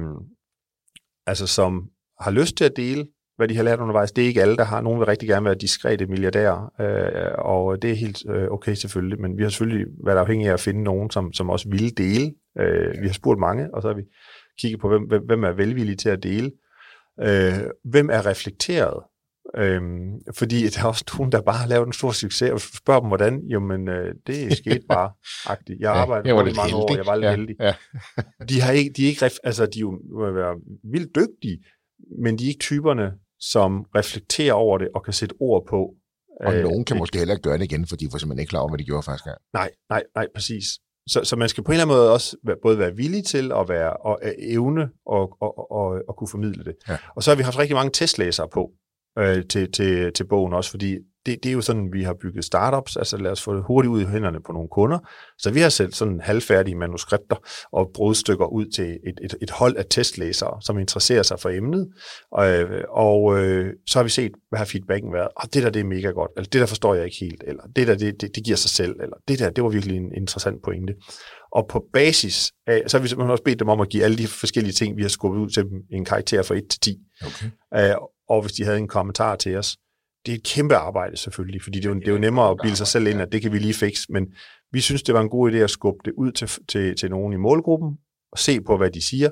[1.26, 1.88] altså, som
[2.20, 3.06] har lyst til at dele
[3.40, 4.12] hvad de har lært undervejs.
[4.12, 4.80] Det er ikke alle, der har.
[4.80, 9.20] Nogen vil rigtig gerne være diskrete milliardærer, øh, og det er helt øh, okay selvfølgelig,
[9.20, 12.32] men vi har selvfølgelig været afhængige af at finde nogen, som, som også ville dele.
[12.58, 14.02] Øh, vi har spurgt mange, og så har vi
[14.58, 16.52] kigget på, hvem, hvem, er velvillige til at dele.
[17.20, 19.02] Øh, hvem er reflekteret?
[19.56, 23.00] Øhm, fordi der er også nogen, der bare har lavet en stor succes, og spørger
[23.00, 23.42] dem, hvordan?
[23.46, 25.12] Jo, men øh, det er sket bare.
[25.22, 25.76] -agtigt.
[25.80, 26.74] Jeg arbejder ja, i mange heldig.
[26.74, 27.56] år, jeg var lidt ja, heldig.
[27.60, 27.74] Ja.
[28.48, 30.56] de, har ikke, de er ikke, altså de er jo være
[30.92, 31.64] vildt dygtige,
[32.22, 35.94] men de er ikke typerne, som reflekterer over det og kan sætte ord på.
[36.40, 38.50] Og øh, nogen kan måske heller ikke gøre det igen, fordi de var simpelthen ikke
[38.50, 39.38] klar over, hvad de gjorde første gang.
[39.52, 40.64] Nej, nej, nej, præcis.
[41.10, 43.52] Så, så man skal på en eller anden måde også være, både være villig til
[43.52, 46.74] at være og evne og, og, og, og kunne formidle det.
[46.88, 46.96] Ja.
[47.16, 48.70] Og så har vi haft rigtig mange testlæsere på
[49.18, 52.44] øh, til, til, til bogen også, fordi det, det er jo sådan, vi har bygget
[52.44, 54.98] startups, altså lad os få det hurtigt ud i hænderne på nogle kunder.
[55.38, 57.36] Så vi har sendt sådan halvfærdige manuskripter
[57.72, 61.88] og brudstykker ud til et, et, et hold af testlæsere, som interesserer sig for emnet.
[62.32, 62.46] Og,
[62.88, 65.28] og øh, så har vi set, hvad har feedbacken været.
[65.36, 67.62] Og det der, det er mega godt, eller det der forstår jeg ikke helt, eller
[67.76, 70.14] det der, det, det, det giver sig selv, eller det der, det var virkelig en
[70.16, 70.94] interessant pointe.
[71.52, 74.18] Og på basis af, så har vi simpelthen også bedt dem om at give alle
[74.18, 76.98] de forskellige ting, vi har skubbet ud til dem, en karakter fra 1 til 10.
[77.26, 77.90] Okay.
[77.90, 77.96] Øh,
[78.28, 79.76] og hvis de havde en kommentar til os,
[80.26, 82.58] det er et kæmpe arbejde selvfølgelig, fordi det er jo, det er jo nemmere at
[82.62, 84.26] bilde sig selv ind, at det kan vi lige fikse, men
[84.72, 87.32] vi synes, det var en god idé at skubbe det ud til, til, til nogen
[87.32, 87.98] i målgruppen,
[88.32, 89.30] og se på, hvad de siger,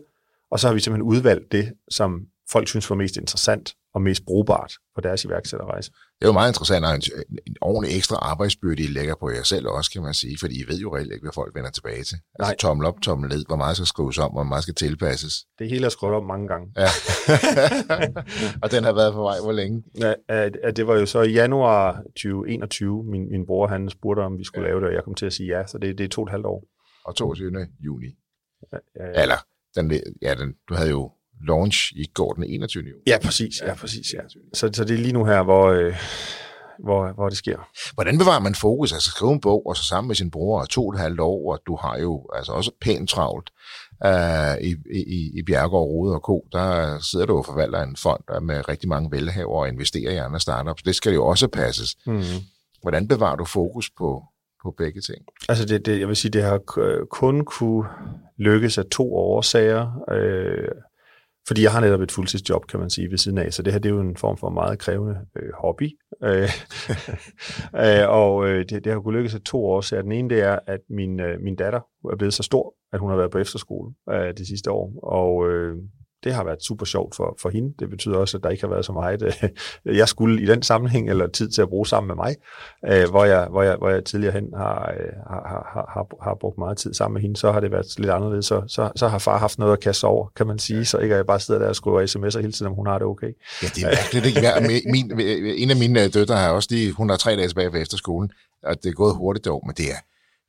[0.50, 2.20] og så har vi simpelthen udvalgt det, som
[2.50, 5.90] folk synes var mest interessant og mest brugbart for deres iværksætterrejse.
[5.90, 9.42] Det er jo meget interessant, at en, en ordentlig ekstra arbejdsbyrde, I lægger på jer
[9.42, 12.04] selv også, kan man sige, fordi I ved jo reelt ikke, hvad folk vender tilbage
[12.04, 12.18] til.
[12.38, 12.56] Altså, Nej.
[12.56, 15.34] Tommel op, tommel ned, hvor meget skal skrives om, hvor meget skal tilpasses.
[15.58, 16.72] Det hele er skrevet om mange gange.
[16.76, 16.88] Ja.
[18.62, 19.82] og den har været på vej hvor længe?
[19.98, 20.14] Ja,
[20.62, 24.44] at det var jo så i januar 2021, min, min bror han spurgte, om vi
[24.44, 24.70] skulle ja.
[24.70, 26.26] lave det, og jeg kom til at sige ja, så det, det er to og
[26.26, 26.64] et halvt år.
[27.04, 27.66] Og 22.
[27.80, 28.06] juni.
[28.72, 29.22] Ja, ja, ja.
[29.22, 29.36] Eller,
[29.76, 31.12] den, ja, den, du havde jo
[31.46, 32.82] launch i går den 21.
[32.82, 33.02] juni.
[33.06, 33.60] Ja, præcis.
[33.62, 34.20] Ja, præcis ja.
[34.54, 35.94] Så, så det er lige nu her, hvor, øh,
[36.84, 37.68] hvor, hvor det sker.
[37.94, 38.92] Hvordan bevarer man fokus?
[38.92, 41.20] Altså skrive en bog, og så sammen med sin bror, og to og et halvt
[41.20, 43.50] år, og du har jo altså også pænt travlt
[44.04, 46.46] uh, i, i, i Bjergård, Rode og Co.
[46.52, 50.40] Der sidder du og forvalter en fond med rigtig mange velhaver og investerer i andre
[50.40, 50.82] startups.
[50.82, 51.96] Det skal jo også passes.
[52.06, 52.22] Mm.
[52.82, 54.22] Hvordan bevarer du fokus på,
[54.62, 55.24] på begge ting?
[55.48, 56.58] Altså det, det, jeg vil sige, det har
[57.10, 57.88] kun kunne
[58.38, 60.04] lykkes af to årsager.
[60.12, 60.68] Øh,
[61.48, 63.80] fordi jeg har netop et fuldtidsjob, kan man sige, ved siden af, så det her
[63.80, 65.98] det er jo en form for meget krævende øh, hobby.
[66.24, 66.48] Øh,
[67.84, 70.58] øh og øh, det, det har kunnet lykkes af to år, den ene det er,
[70.66, 71.80] at min, øh, min datter
[72.12, 75.50] er blevet så stor, at hun har været på efterskole øh, det sidste år, og
[75.50, 75.76] øh,
[76.24, 77.74] det har været super sjovt for, for hende.
[77.78, 80.62] Det betyder også, at der ikke har været så meget, øh, jeg skulle i den
[80.62, 82.36] sammenhæng, eller tid til at bruge sammen med mig,
[82.88, 86.36] øh, hvor, jeg, hvor, jeg, hvor jeg tidligere hen har, øh, har, har, har, har
[86.40, 87.36] brugt meget tid sammen med hende.
[87.36, 88.46] Så har det været lidt anderledes.
[88.46, 91.14] Så, så, så har far haft noget at kaste over, kan man sige, så ikke
[91.14, 93.32] at jeg bare sidder der og skriver sms'er hele tiden, om hun har det okay.
[93.62, 94.26] Ja, det er mærkeligt.
[94.26, 94.90] Ikke?
[94.90, 95.20] Min,
[95.62, 98.30] en af mine døtre har også lige, hun har tre dage tilbage efter skolen,
[98.62, 100.00] og det er gået hurtigt derovre, men det er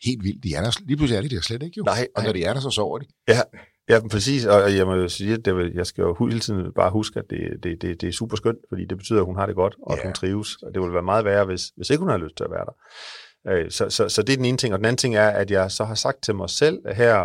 [0.08, 0.44] helt vildt.
[0.44, 1.84] De er der, lige pludselig er de der slet ikke jo.
[1.84, 2.08] Nej, nej.
[2.16, 3.06] Og når de er der, så sover de.
[3.28, 3.42] Ja,
[3.90, 6.92] Ja, præcis, og jeg må jo sige, at det, jeg skal jo hele tiden bare
[6.92, 9.46] huske, at det, det, det, det er super skønt, fordi det betyder, at hun har
[9.46, 9.98] det godt, og ja.
[9.98, 10.56] at hun trives.
[10.56, 12.66] Og det ville være meget værre, hvis, hvis ikke hun har lyst til at være
[12.66, 12.74] der.
[13.48, 14.74] Øh, så, så, så det er den ene ting.
[14.74, 17.16] Og den anden ting er, at jeg så har sagt til mig selv, her,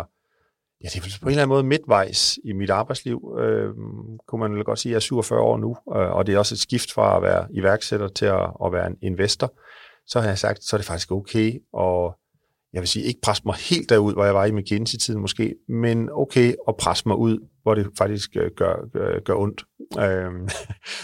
[0.83, 3.69] ja, det er på en eller anden måde midtvejs i mit arbejdsliv, øh,
[4.27, 6.39] kunne man vel godt sige, at jeg er 47 år nu, øh, og det er
[6.39, 9.53] også et skift fra at være iværksætter til at, at være en investor.
[10.07, 12.13] Så har jeg sagt, så er det faktisk okay at
[12.75, 16.09] jeg vil sige, ikke presse mig helt derud, hvor jeg var i McKinsey-tiden måske, men
[16.11, 19.65] okay at presse mig ud, hvor det faktisk øh, gør, gør, gør ondt.
[19.99, 20.49] Øhm,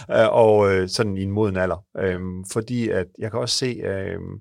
[0.44, 1.86] og øh, sådan i en moden alder.
[1.98, 4.40] Øhm, fordi at jeg kan også se, øhm,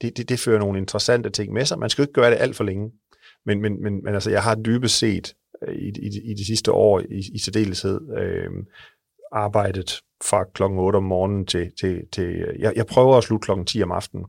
[0.00, 1.78] det, det, det fører nogle interessante ting med sig.
[1.78, 2.90] Man skal jo ikke gøre det alt for længe.
[3.46, 5.34] Men, men, men, men altså, jeg har dybest set
[5.68, 8.50] øh, i, i, i de sidste år i, i særdeleshed øh,
[9.32, 13.66] arbejdet fra klokken 8 om morgenen til, til, til jeg, jeg prøver at slutte klokken
[13.66, 14.26] 10 om aftenen,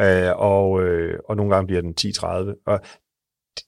[0.00, 2.80] øh, og, øh, og nogle gange bliver den 10.30, og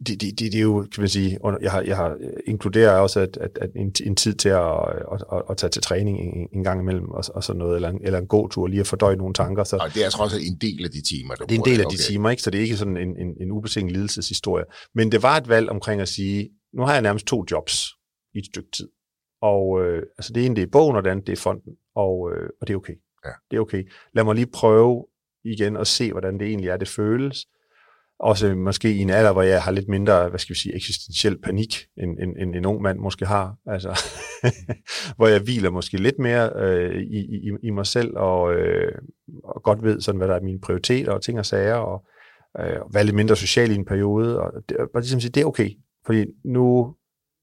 [0.07, 3.21] det, det, det, det er jo, kan man sige, jeg har, jeg har inkluderet også
[3.21, 4.73] at, at, at en, en tid til at,
[5.13, 7.89] at, at, at tage til træning en, en gang imellem, og, og sådan noget, eller
[7.89, 9.65] en, eller en god tur, lige at fordøje nogle tanker.
[9.65, 11.65] Så, og det er trods alt en del af de timer, du Det er en
[11.65, 11.97] del af okay.
[11.97, 12.43] de timer, ikke?
[12.43, 14.65] så det er ikke sådan en, en, en ubetinget lidelseshistorie.
[14.95, 17.89] Men det var et valg omkring at sige, nu har jeg nærmest to jobs
[18.35, 18.89] i et stykke tid.
[19.41, 21.73] Og øh, altså det ene, det er bogen, og det andet, det er fonden.
[21.95, 22.95] Og, øh, og det er okay.
[23.25, 23.31] Ja.
[23.51, 23.91] Det er okay.
[24.15, 25.07] Lad mig lige prøve
[25.45, 27.47] igen at se, hvordan det egentlig er, det føles.
[28.21, 31.41] Også måske i en alder, hvor jeg har lidt mindre, hvad skal vi sige, eksistentiel
[31.41, 33.57] panik, end, end, end en ung mand måske har.
[33.67, 34.01] Altså,
[35.17, 38.93] hvor jeg hviler måske lidt mere øh, i, i, i mig selv, og, øh,
[39.45, 42.07] og godt ved, sådan, hvad der er mine prioriteter og ting og sager, og
[42.61, 44.41] øh, være lidt mindre social i en periode.
[44.41, 45.71] Og det, bare ligesom sige, det er okay.
[46.07, 46.95] Fordi nu,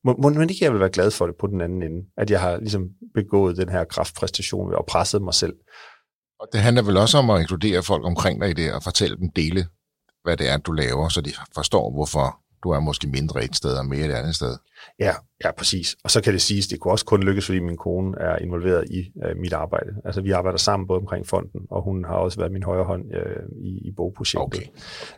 [0.06, 2.32] må, må, men ikke jeg vil være glad for det på den anden ende, at
[2.32, 5.54] jeg har ligesom begået den her kraftpræstation og presset mig selv.
[6.40, 9.18] Og det handler vel også om at inkludere folk omkring dig i det, og fortælle
[9.18, 9.68] dem dele,
[10.24, 13.78] hvad det er, du laver, så de forstår, hvorfor du er måske mindre et sted
[13.78, 14.58] og mere et andet sted.
[15.00, 15.14] Ja,
[15.44, 15.96] ja, præcis.
[16.04, 18.86] Og så kan det siges, det kunne også kun lykkes, fordi min kone er involveret
[18.92, 19.92] i uh, mit arbejde.
[20.06, 23.04] Altså vi arbejder sammen både omkring fonden, og hun har også været min højre hånd
[23.04, 24.42] uh, i, i bogprojektet.
[24.42, 24.58] Okay.
[24.58, 24.70] Okay.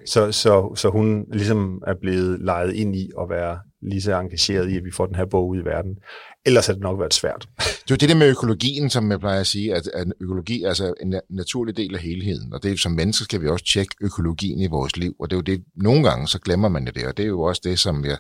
[0.05, 4.69] Så, så, så hun ligesom er blevet lejet ind i at være lige så engageret
[4.69, 5.97] i, at vi får den her bog ud i verden.
[6.45, 7.47] Ellers har det nok været svært.
[7.87, 10.67] Det er det der med økologien, som jeg plejer at sige, at, at økologi er
[10.67, 13.95] altså en naturlig del af helheden, og det er, som mennesker skal vi også tjekke
[14.01, 17.05] økologien i vores liv, og det er jo det, nogle gange så glemmer man det,
[17.07, 18.17] og det er jo også det, som jeg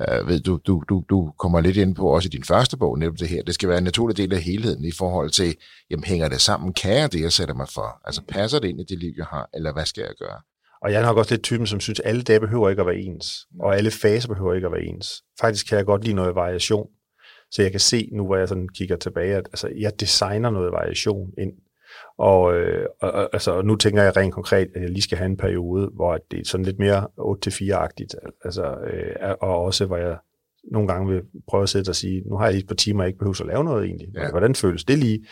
[0.00, 2.98] øh, ved, du, du, du, du kommer lidt ind på også i din første bog,
[2.98, 5.56] netop det her, det skal være en naturlig del af helheden i forhold til,
[5.90, 8.00] jamen hænger det sammen, kan jeg det, jeg sætter mig for?
[8.04, 10.40] Altså passer det ind i det liv, jeg har, eller hvad skal jeg gøre?
[10.82, 12.86] Og jeg er nok også lidt typen, som synes, at alle dage behøver ikke at
[12.86, 15.22] være ens, og alle faser behøver ikke at være ens.
[15.40, 16.88] Faktisk kan jeg godt lide noget variation.
[17.50, 20.72] Så jeg kan se nu, hvor jeg sådan kigger tilbage, at altså, jeg designer noget
[20.72, 21.52] variation ind.
[22.18, 25.36] Og, øh, og, altså, nu tænker jeg rent konkret, at jeg lige skal have en
[25.36, 28.14] periode, hvor det er sådan lidt mere 8-4-agtigt.
[28.44, 30.18] Altså, øh, og også hvor jeg
[30.72, 33.02] nogle gange vil prøve at sætte og sige, nu har jeg lige et par timer,
[33.02, 34.08] jeg ikke behøver at lave noget egentlig.
[34.14, 34.30] Ja.
[34.30, 35.26] Hvordan føles det lige?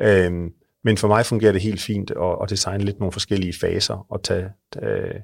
[0.00, 0.50] Øhm,
[0.84, 4.22] men for mig fungerer det helt fint at, at designe lidt nogle forskellige faser og
[4.22, 5.22] tage, tage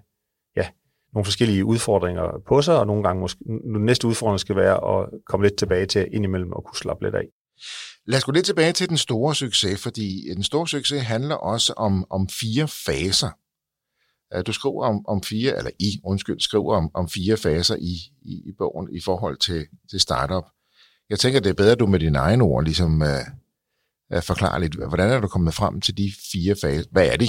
[0.56, 0.68] ja,
[1.14, 5.46] nogle forskellige udfordringer på sig, og nogle gange måske, næste udfordring skal være at komme
[5.46, 7.28] lidt tilbage til indimellem og kunne slappe lidt af.
[8.06, 11.34] Lad os gå lidt tilbage til den store succes, fordi øh, den store succes handler
[11.34, 13.30] også om, om fire faser.
[14.34, 17.94] Øh, du skriver om, om fire, eller I, undskyld, skriver om, om fire faser i,
[18.22, 20.44] i, i bogen i forhold til, til startup.
[21.10, 23.08] Jeg tænker, det er bedre, at du med dine egne ord ligesom uh,
[24.16, 26.88] uh, forklarer lidt, hvordan er du kommet frem til de fire faser?
[26.90, 27.26] Hvad er de?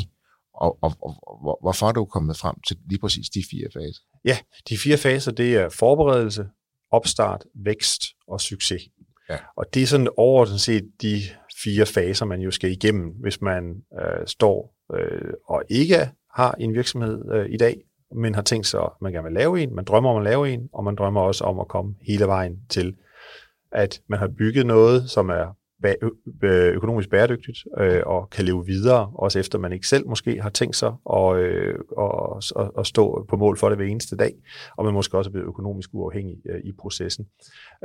[0.54, 4.02] Og, og, og, og hvorfor er du kommet frem til lige præcis de fire faser?
[4.26, 4.38] Ja,
[4.70, 6.46] de fire faser, det er forberedelse,
[6.92, 8.82] opstart, vækst og succes.
[9.30, 9.38] Ja.
[9.58, 11.22] Og det er sådan overordnet set de
[11.64, 13.64] fire faser, man jo skal igennem, hvis man
[14.02, 17.82] øh, står øh, og ikke har en virksomhed øh, i dag,
[18.16, 20.50] men har tænkt sig, at man gerne vil lave en, man drømmer om at lave
[20.50, 22.96] en, og man drømmer også om at komme hele vejen til,
[23.72, 25.56] at man har bygget noget, som er
[26.44, 30.76] økonomisk bæredygtigt øh, og kan leve videre, også efter man ikke selv måske har tænkt
[30.76, 34.34] sig at, øh, og, og stå på mål for det hver eneste dag,
[34.78, 37.26] og man måske også er blevet økonomisk uafhængig øh, i processen.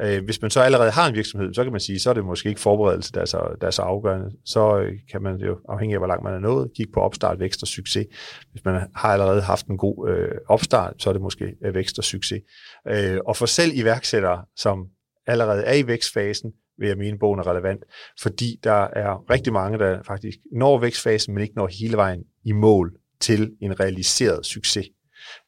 [0.02, 2.24] Øh, hvis man så allerede har en virksomhed, så kan man sige, så er det
[2.24, 4.30] måske ikke forberedelse, der er så, der er så afgørende.
[4.44, 7.40] Så øh, kan man jo, afhængig af hvor langt man er nået, kigge på opstart,
[7.40, 8.06] vækst og succes.
[8.50, 11.98] Hvis man har allerede haft en god øh, opstart, så er det måske øh, vækst
[11.98, 12.40] og succes.
[12.88, 14.86] Øh, og for selv iværksættere, som
[15.26, 17.84] allerede er i vækstfasen, vil jeg mene, bogen er relevant,
[18.22, 22.52] fordi der er rigtig mange, der faktisk når vækstfasen, men ikke når hele vejen i
[22.52, 24.86] mål til en realiseret succes.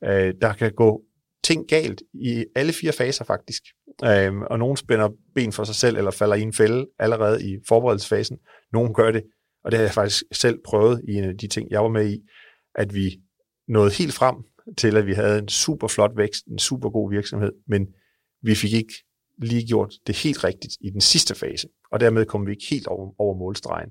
[0.04, 1.02] Øh, der kan gå
[1.44, 3.62] ting galt i alle fire faser faktisk,
[4.04, 7.58] øh, og nogen spænder ben for sig selv, eller falder i en fælde allerede i
[7.68, 8.38] forberedelsesfasen.
[8.72, 9.22] Nogen gør det,
[9.64, 12.10] og det har jeg faktisk selv prøvet i en af de ting, jeg var med
[12.10, 12.18] i,
[12.74, 13.20] at vi
[13.68, 14.34] nåede helt frem
[14.78, 17.86] til, at vi havde en super flot vækst, en super god virksomhed, men
[18.42, 18.94] vi fik ikke
[19.38, 22.86] lige gjort det helt rigtigt i den sidste fase, og dermed kommer vi ikke helt
[22.86, 23.90] over, over målstregen.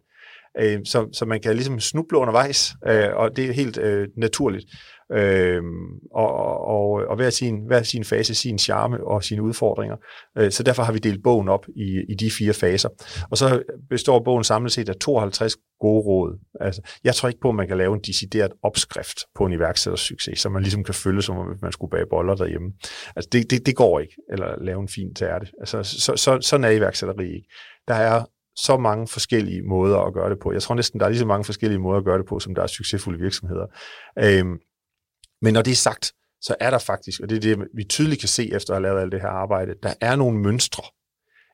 [0.59, 4.65] Øh, så, så man kan ligesom snuble undervejs, øh, og det er helt øh, naturligt.
[5.11, 5.61] Øh,
[6.11, 6.33] og,
[6.67, 9.95] og, og hver, sin, hver sin fase, sin charme og sine udfordringer.
[10.37, 12.89] Øh, så derfor har vi delt bogen op i, i de fire faser.
[13.31, 16.39] Og så består bogen samlet set af 52 gode råd.
[16.59, 19.99] Altså, jeg tror ikke på, at man kan lave en decideret opskrift på en iværksætters
[19.99, 22.71] succes, så man ligesom kan følge, som om man skulle bage boller derhjemme.
[23.15, 25.47] Altså, det, det, det går ikke, eller lave en fin tærte.
[25.59, 27.47] Altså, så, så, sådan er iværksætteri ikke.
[27.87, 30.51] Der er så mange forskellige måder at gøre det på.
[30.51, 32.55] Jeg tror næsten, der er lige så mange forskellige måder at gøre det på, som
[32.55, 33.67] der er succesfulde virksomheder.
[34.19, 34.59] Øhm,
[35.41, 38.19] men når det er sagt, så er der faktisk, og det er det, vi tydeligt
[38.19, 40.83] kan se efter at have lavet alt det her arbejde, der er nogle mønstre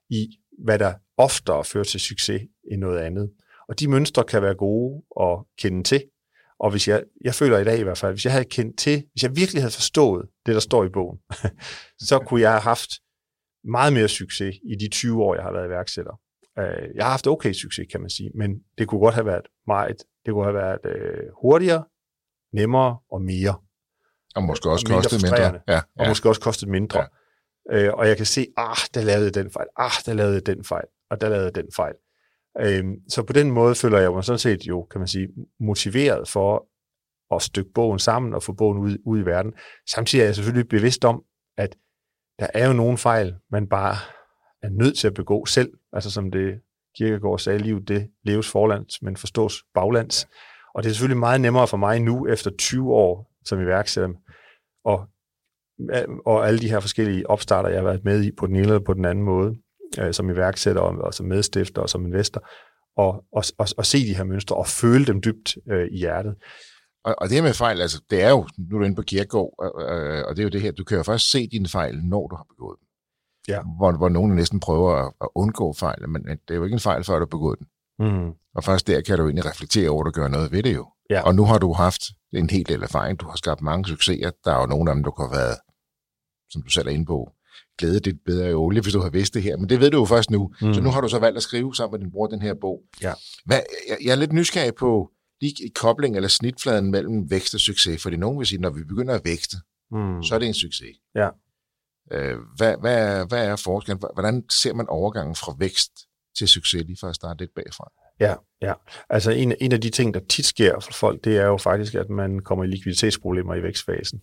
[0.10, 0.28] i,
[0.64, 3.32] hvad der oftere fører til succes end noget andet.
[3.70, 6.04] Og de mønstre kan være gode at kende til.
[6.60, 9.04] Og hvis jeg, jeg føler i dag i hvert fald, hvis jeg havde kendt til,
[9.12, 11.20] hvis jeg virkelig havde forstået det, der står i bogen,
[12.10, 12.90] så kunne jeg have haft
[13.64, 16.20] meget mere succes i de 20 år, jeg har været iværksætter.
[16.60, 19.48] Øh, jeg har haft okay succes, kan man sige, men det kunne godt have været
[19.68, 21.84] meget, det kunne have været øh, hurtigere,
[22.54, 23.56] nemmere og mere.
[24.36, 25.62] Og måske også kostet mindre.
[25.68, 25.82] Ja, ja.
[26.00, 27.00] Og måske også kostet mindre.
[27.00, 27.08] Ja.
[27.72, 30.86] Øh, og jeg kan se, ah, der lavede den fejl, ah, der lavede den fejl,
[31.10, 31.94] og der lavede den fejl.
[32.60, 35.28] Øh, så på den måde føler jeg mig sådan set jo, kan man sige,
[35.60, 36.68] motiveret for
[37.36, 39.54] at stykke bogen sammen og få bogen ud, ud i verden.
[39.90, 41.24] Samtidig er jeg selvfølgelig bevidst om,
[41.58, 41.76] at
[42.40, 43.96] der er jo nogle fejl, man bare
[44.62, 45.72] er nødt til at begå selv.
[45.94, 46.60] Altså som det
[46.98, 50.28] Kirkegaard sagde, livet det leves forlands, men forstås baglands.
[50.76, 54.10] Og det er selvfølgelig meget nemmere for mig nu, efter 20 år som iværksætter,
[54.86, 55.08] og,
[56.26, 58.80] og alle de her forskellige opstarter, jeg har været med i på den ene eller
[58.80, 59.56] på den anden måde,
[60.00, 62.50] øh, som iværksætter og, og som medstifter og som investor,
[62.98, 66.36] og, og, og, og se de her mønstre og føle dem dybt øh, i hjertet.
[67.04, 69.54] Og, og det med fejl, altså, det er jo, nu er du inde på Kierkegaard,
[69.64, 72.28] øh, og det er jo det her, du kan jo først se dine fejl, når
[72.28, 72.88] du har begået dem.
[73.48, 73.62] Ja.
[73.78, 76.80] Hvor, hvor nogen næsten prøver at, at undgå fejl, men det er jo ikke en
[76.80, 77.68] fejl, før du har begået den.
[78.00, 78.32] Mm.
[78.56, 80.88] Og først der kan du egentlig reflektere over, at du gør noget ved det jo.
[81.10, 81.22] Ja.
[81.22, 82.02] Og nu har du haft
[82.34, 85.04] en hel del erfaring, du har skabt mange succeser, der er jo nogle af dem,
[85.04, 85.58] der kunne have været,
[86.50, 87.32] som du selv er inde på,
[87.78, 89.58] glæde det bedre i olie, hvis du har vidst det her.
[89.58, 90.54] Men det ved du jo først nu.
[90.62, 90.74] Mm.
[90.74, 92.82] Så nu har du så valgt at skrive sammen med din bror den her bog.
[93.02, 93.14] Ja.
[93.46, 98.02] Hvad, jeg, jeg er lidt nysgerrig på lige kobling eller snitfladen mellem vækst og succes.
[98.02, 99.58] Fordi nogen vil sige, når vi begynder at vækste,
[99.92, 100.24] mm.
[100.24, 100.98] så er det en succes.
[101.16, 101.30] Ja.
[102.12, 104.04] Øh, hvad, hvad, er, hvad er forskellen?
[104.14, 105.92] Hvordan ser man overgangen fra vækst
[106.38, 107.92] til succes, lige for at starte lidt bagfra?
[108.20, 108.74] Ja, ja.
[109.10, 111.96] Altså en, en af de ting, der tit sker for folk, det er jo faktisk,
[111.96, 114.22] at man kommer i likviditetsproblemer i vækstfasen.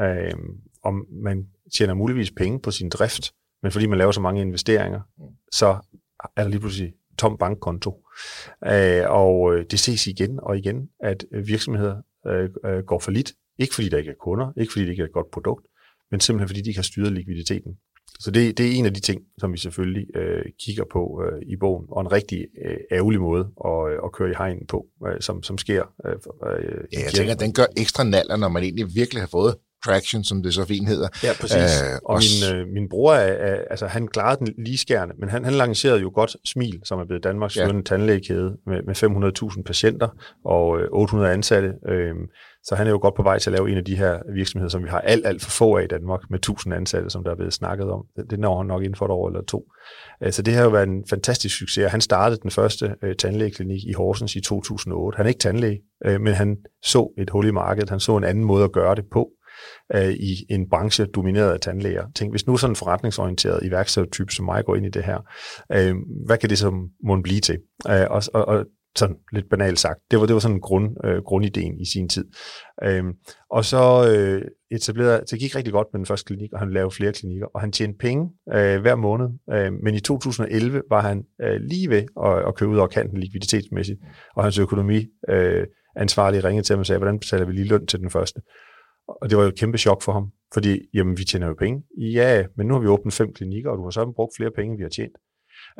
[0.00, 0.34] Øh,
[0.82, 5.00] om man tjener muligvis penge på sin drift, men fordi man laver så mange investeringer,
[5.52, 5.78] så
[6.36, 8.06] er der lige pludselig tom bankkonto.
[8.66, 13.10] Øh, og øh, det ses igen og igen, at øh, virksomheder øh, øh, går for
[13.10, 13.32] lidt.
[13.58, 15.66] Ikke fordi der ikke er kunder, ikke fordi det ikke er et godt produkt,
[16.10, 17.72] men simpelthen fordi de ikke har styret likviditeten.
[18.20, 21.42] Så det, det er en af de ting, som vi selvfølgelig øh, kigger på øh,
[21.42, 24.86] i bogen, og en rigtig øh, ærgerlig måde at, øh, at køre i hegnen på,
[25.06, 25.84] øh, som, som sker.
[26.06, 29.28] Øh, øh, ja, jeg tænker, at den gør ekstra naller, når man egentlig virkelig har
[29.28, 31.08] fået traction, som det så fint hedder.
[31.24, 31.82] Ja, præcis.
[31.82, 35.28] Æh, og min, øh, min bror, er, er, altså han klarede den lige skærende, men
[35.28, 37.80] han, han lancerede jo godt Smil, som er blevet Danmarks ja.
[37.84, 40.08] tandlægekæde med, med 500.000 patienter
[40.44, 41.72] og øh, 800 ansatte.
[41.88, 42.14] Øh,
[42.64, 44.70] så han er jo godt på vej til at lave en af de her virksomheder,
[44.70, 47.30] som vi har alt, alt for få af i Danmark, med 1000 ansatte, som der
[47.30, 48.04] er blevet snakket om.
[48.30, 49.64] Det når han nok inden for et år eller to.
[50.22, 51.90] Øh, så det har jo været en fantastisk succes.
[51.90, 55.16] Han startede den første øh, tandlægeklinik i Horsens i 2008.
[55.16, 57.90] Han er ikke tandlæge, øh, men han så et hul i markedet.
[57.90, 59.30] Han så en anden måde at gøre det på
[60.10, 62.06] i en branche domineret af tandlæger.
[62.14, 65.18] Tænk, hvis nu sådan en forretningsorienteret iværksættertype som mig går ind i det her,
[66.26, 66.70] hvad kan det så
[67.04, 67.58] må blive til?
[67.84, 70.00] og, og, og sådan lidt banalt sagt.
[70.10, 72.24] Det var, det var sådan en grund, øh, grundideen i sin tid.
[72.82, 73.12] Øhm,
[73.50, 76.90] og så øh, etablerede, det gik rigtig godt med den første klinik, og han lavede
[76.90, 79.28] flere klinikker, og han tjente penge øh, hver måned.
[79.52, 83.18] Øh, men i 2011 var han øh, lige ved at, at køre ud over kanten
[83.18, 84.00] likviditetsmæssigt,
[84.36, 87.86] og hans økonomi øh, ansvarlige ringede til ham og sagde, hvordan betaler vi lige løn
[87.86, 88.40] til den første?
[89.08, 91.82] Og det var jo et kæmpe chok for ham, fordi jamen, vi tjener jo penge.
[91.98, 94.70] Ja, men nu har vi åbnet fem klinikker, og du har så brugt flere penge,
[94.70, 95.16] end vi har tjent.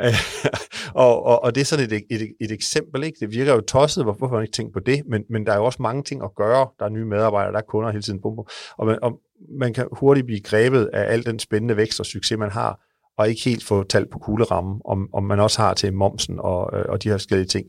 [1.05, 3.17] og, og, og det er sådan et, et, et eksempel, ikke?
[3.21, 5.03] Det virker jo tosset, hvorfor har man ikke tænkt på det?
[5.07, 6.69] Men, men der er jo også mange ting at gøre.
[6.79, 8.21] Der er nye medarbejdere, der er kunder hele tiden.
[8.21, 8.47] Bum, bum.
[8.79, 9.21] Og, man, og
[9.61, 12.81] man kan hurtigt blive grebet af al den spændende vækst og succes, man har,
[13.19, 16.79] og ikke helt få talt på kuglerammen, om, om man også har til momsen og,
[16.79, 17.67] øh, og de her forskellige ting.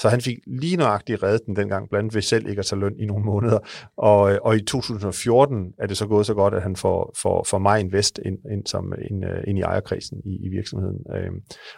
[0.00, 2.80] Så han fik lige nøjagtigt reddet den dengang, blandt andet ved selv ikke at tage
[2.80, 3.58] løn i nogle måneder.
[3.96, 7.44] Og, øh, og i 2014 er det så gået så godt, at han får, får,
[7.44, 10.98] får mig invest ind, ind, som, ind, øh, ind i ejerkredsen i, i virksomheden.
[11.14, 11.30] Øh,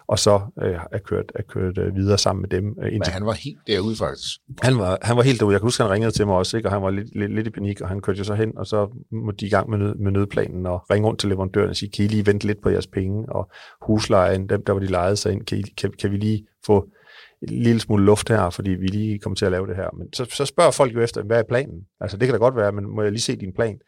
[0.07, 2.65] og så øh, er kørt, er kørt videre sammen med dem.
[2.83, 4.39] Øh, Men han var helt derude faktisk?
[4.61, 5.53] Han var, han var helt derude.
[5.53, 6.69] Jeg kan huske, han ringede til mig også, ikke?
[6.69, 8.67] og han var lidt, lidt, lidt i panik, og han kørte jo så hen, og
[8.67, 11.75] så måtte de i gang med, nød, med nødplanen og ringe rundt til leverandøren og
[11.75, 13.51] sige, kan I lige vente lidt på jeres penge, og
[13.81, 16.89] huslejen, dem der var de lejede sig ind, kan, I, kan, kan vi lige få
[17.41, 19.89] en lille smule luft her, fordi vi lige kommer til at lave det her.
[19.97, 21.81] Men så, så spørger folk jo efter, hvad er planen?
[22.01, 23.79] Altså det kan da godt være, men må jeg lige se din plan?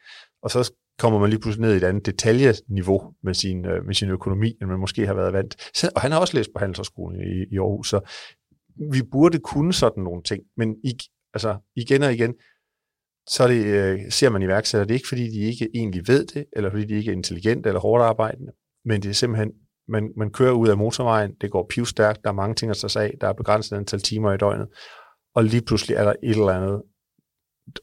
[0.44, 3.94] Og så kommer man lige pludselig ned i et andet detaljeniveau med sin, øh, med
[3.94, 5.56] sin økonomi, end man måske har været vant.
[5.96, 8.00] Og han har også læst på Handelshøjskolen i, i Aarhus, så
[8.94, 10.44] vi burde kunne sådan nogle ting.
[10.58, 10.94] Men i,
[11.34, 12.34] altså, igen og igen,
[13.30, 16.46] så det, øh, ser man iværksætter, det er ikke fordi, de ikke egentlig ved det,
[16.54, 18.52] eller fordi de ikke er intelligente eller hårdt arbejdende,
[18.86, 19.52] men det er simpelthen
[19.88, 22.90] man, man kører ud af motorvejen, det går pivstærkt, der er mange ting at tage
[22.90, 24.68] sig af, der er begrænset antal timer i døgnet,
[25.36, 26.82] og lige pludselig er der et eller andet,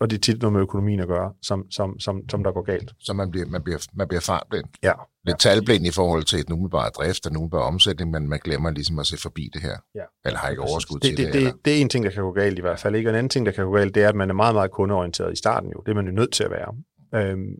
[0.00, 2.62] og det er tit noget med økonomien at gøre, som, som, som, som der går
[2.62, 2.92] galt.
[3.00, 4.64] Så man bliver, man bliver, man bliver fartblind?
[4.82, 4.92] Ja.
[5.24, 5.50] Lidt ja.
[5.50, 8.98] talblind i forhold til et umiddelbart drift og en umiddelbar omsætning, men man glemmer ligesom
[8.98, 9.76] at se forbi det her.
[9.94, 10.04] Ja.
[10.24, 11.34] Eller har ikke overskud det, til det.
[11.34, 12.94] Det, det, det er en ting, der kan gå galt i hvert fald.
[12.94, 13.08] Ikke?
[13.08, 14.70] Og en anden ting, der kan gå galt, det er, at man er meget, meget
[14.70, 15.82] kundeorienteret i starten jo.
[15.86, 16.74] Det er man jo nødt til at være.
[17.14, 17.54] Øhm,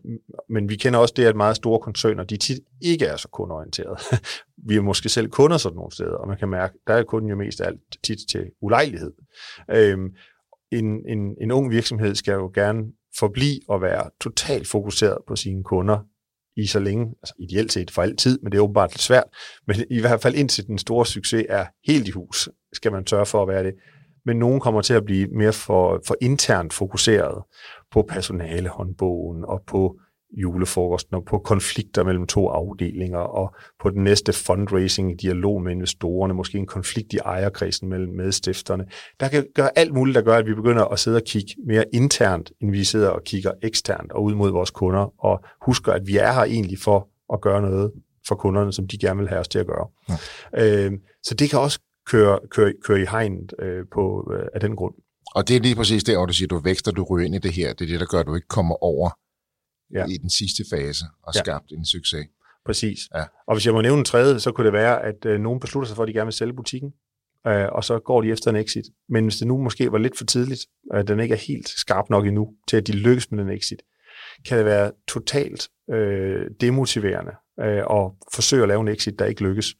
[0.49, 3.97] men vi kender også det, at meget store koncerner, de tit ikke er så kundeorienterede.
[4.67, 7.29] vi er måske selv kunder sådan nogle steder, og man kan mærke, der er kunden
[7.29, 9.11] jo mest af alt tit til ulejlighed.
[9.71, 10.09] Øhm,
[10.71, 12.83] en, en, en ung virksomhed skal jo gerne
[13.19, 15.99] forblive og være totalt fokuseret på sine kunder
[16.57, 19.23] i så længe, altså ideelt set for altid, men det er åbenbart lidt svært,
[19.67, 23.25] men i hvert fald indtil den store succes er helt i hus, skal man sørge
[23.25, 23.73] for at være det.
[24.25, 27.43] Men nogen kommer til at blive mere for, for internt fokuseret
[27.91, 29.99] på personalehåndbogen og på
[30.31, 36.33] julefrokosten og på konflikter mellem to afdelinger og på den næste fundraising dialog med investorerne,
[36.33, 38.85] måske en konflikt i ejerkredsen mellem medstifterne.
[39.19, 41.85] Der kan gøre alt muligt, der gør, at vi begynder at sidde og kigge mere
[41.93, 46.07] internt, end vi sidder og kigger eksternt og ud mod vores kunder, og husker, at
[46.07, 47.91] vi er her egentlig for at gøre noget
[48.27, 49.87] for kunderne, som de gerne vil have os til at gøre.
[50.09, 50.85] Ja.
[50.85, 50.91] Øh,
[51.23, 51.79] så det kan også
[52.11, 54.95] køre, køre, køre i hegnet øh, på, øh, af den grund.
[55.35, 57.39] Og det er lige præcis der, hvor du siger, du vækster, du ryger ind i
[57.39, 57.73] det her.
[57.73, 59.09] Det er det, der gør, at du ikke kommer over
[59.93, 60.05] ja.
[60.05, 61.39] i den sidste fase og ja.
[61.39, 62.27] skabt en succes.
[62.65, 62.99] Præcis.
[63.15, 63.23] Ja.
[63.47, 65.87] Og hvis jeg må nævne en tredje, så kunne det være, at øh, nogen beslutter
[65.87, 66.91] sig for, at de gerne vil sælge butikken,
[67.47, 68.85] øh, og så går de efter en exit.
[69.09, 70.61] Men hvis det nu måske var lidt for tidligt,
[70.93, 73.49] at øh, den ikke er helt skarp nok endnu til, at de lykkes med den
[73.49, 73.81] exit,
[74.47, 77.31] kan det være totalt øh, demotiverende
[77.61, 79.75] øh, og forsøge at lave en exit, der ikke lykkes.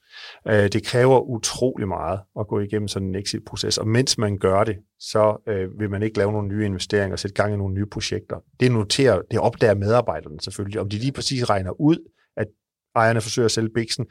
[0.47, 4.63] Øh, det kræver utrolig meget at gå igennem sådan en exit-proces, og mens man gør
[4.63, 7.73] det, så øh, vil man ikke lave nogle nye investeringer og sætte gang i nogle
[7.73, 8.37] nye projekter.
[8.59, 11.97] Det noterer, det opdager medarbejderne selvfølgelig, om de lige præcis regner ud,
[12.37, 12.47] at
[12.95, 14.05] ejerne forsøger at sælge biksen,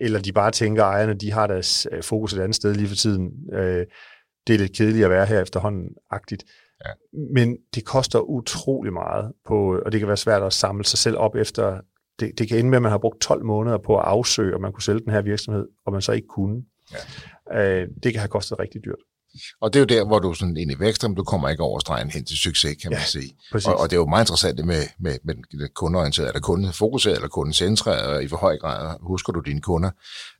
[0.00, 2.88] eller de bare tænker, at ejerne de har deres øh, fokus et andet sted lige
[2.88, 3.30] for tiden.
[3.52, 3.86] Øh,
[4.46, 6.44] det er lidt kedeligt at være her efterhånden agtigt.
[6.84, 6.90] Ja.
[7.34, 11.16] Men det koster utrolig meget, på, og det kan være svært at samle sig selv
[11.16, 11.80] op efter.
[12.20, 14.60] Det, det kan ende med, at man har brugt 12 måneder på at afsøge, om
[14.60, 16.62] man kunne sælge den her virksomhed, og man så ikke kunne.
[17.52, 17.80] Ja.
[17.80, 18.98] Øh, det kan have kostet rigtig dyrt.
[19.60, 21.78] Og det er jo der, hvor du sådan ind i vækst, du kommer ikke over
[21.78, 23.36] stregen hen til succes, kan man ja, sige.
[23.52, 28.24] Og, og det er jo meget interessant med, med, med kundeorienteret, eller kundefokuseret, eller kundecentreret,
[28.24, 29.90] i for høj grad husker du dine kunder.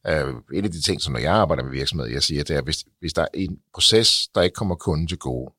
[0.09, 2.62] Uh, en af de ting, som når jeg arbejder med virksomheder, jeg siger, det er,
[2.62, 5.53] hvis, hvis der er en proces, der ikke kommer kunden til gode,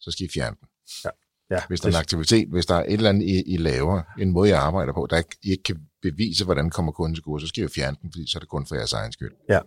[0.00, 0.68] så skal I fjerne den.
[1.04, 1.10] Ja.
[1.50, 4.02] Ja, hvis der er en aktivitet, hvis der er et eller andet, I, I laver,
[4.18, 7.24] en måde, jeg arbejder på, der ikke, I ikke kan bevise, hvordan kommer kunden til
[7.24, 9.32] gode, så skal I fjerne den, fordi så er det kun for jeres egen skyld.
[9.48, 9.60] Ja,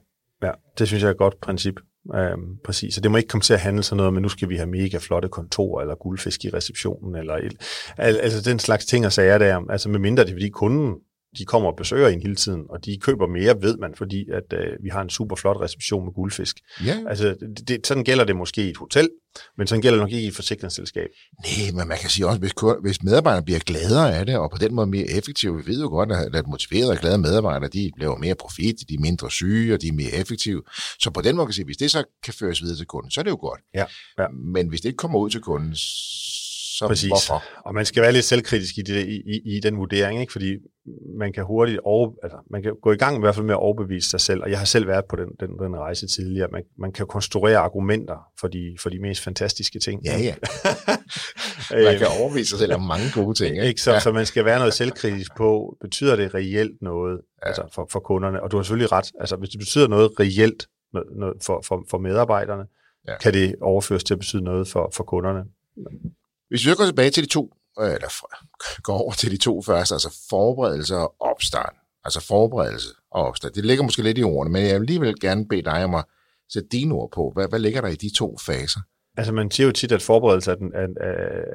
[0.43, 0.51] ja.
[0.77, 1.75] det synes jeg er et godt princip.
[2.15, 4.49] Øhm, præcis, så det må ikke komme til at handle sådan noget, men nu skal
[4.49, 7.57] vi have mega flotte kontor, eller guldfisk i receptionen, eller el,
[7.97, 10.95] al, altså den slags ting og sager der, altså med mindre det er, fordi kunden
[11.37, 14.59] de kommer og besøger en hele tiden, og de køber mere, ved man, fordi at
[14.59, 16.57] øh, vi har en super flot reception med guldfisk.
[16.85, 16.97] Ja.
[17.07, 19.09] Altså, det, det, sådan gælder det måske i et hotel,
[19.57, 21.07] men sådan gælder det nok ikke i et forsikringsselskab.
[21.43, 24.57] Nej, men man kan sige også, hvis, hvis medarbejderne bliver gladere af det, og på
[24.57, 27.91] den måde mere effektive, vi ved jo godt, at, at motiverede og glade medarbejdere, de
[27.97, 30.63] laver mere profit, de er mindre syge, og de er mere effektive.
[30.99, 33.11] Så på den måde kan man sige, hvis det så kan føres videre til kunden,
[33.11, 33.61] så er det jo godt.
[33.75, 33.85] Ja.
[34.19, 34.27] Ja.
[34.53, 35.75] Men hvis det ikke kommer ud til kunden,
[36.77, 37.07] så Præcis.
[37.07, 37.43] hvorfor?
[37.65, 40.31] Og man skal være lidt selvkritisk i, det, i, i, i den vurdering, ikke?
[40.31, 40.57] fordi
[41.17, 43.59] man kan hurtigt over, altså, man kan gå i gang i hvert fald med at
[43.59, 46.47] overbevise sig selv, og jeg har selv været på den, den, den rejse tidligere.
[46.51, 50.05] Man, man kan konstruere argumenter for de, for de mest fantastiske ting.
[50.05, 50.35] Ja, ja.
[51.89, 53.55] man kan overbevise sig selv om mange gode ting.
[53.55, 53.67] Ikke?
[53.67, 53.81] ikke?
[53.81, 53.99] Så, ja.
[53.99, 57.47] så man skal være noget selvkritisk på, betyder det reelt noget ja.
[57.47, 58.43] altså for, for kunderne?
[58.43, 61.97] Og du har selvfølgelig ret, altså hvis det betyder noget reelt noget for, for, for
[61.97, 62.63] medarbejderne,
[63.07, 63.17] ja.
[63.17, 65.43] kan det overføres til at betyde noget for, for kunderne.
[66.53, 68.25] Hvis vi går tilbage til de to, øh, eller
[68.81, 71.73] går over til de to første, altså forberedelse og opstart,
[72.03, 75.47] altså forberedelse og opstart, det ligger måske lidt i ordene, men jeg vil alligevel gerne
[75.47, 76.05] bede dig om at
[76.53, 77.31] sætte dine ord på.
[77.33, 78.79] Hvad, hvad ligger der i de to faser?
[79.17, 80.87] Altså man siger jo tit, at forberedelse er, den, er,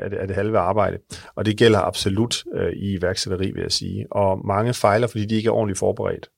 [0.02, 0.98] er, det, er det halve arbejde,
[1.34, 4.06] og det gælder absolut øh, i iværksætteri, vil jeg sige.
[4.12, 6.28] Og mange fejler, fordi de ikke er ordentligt forberedt.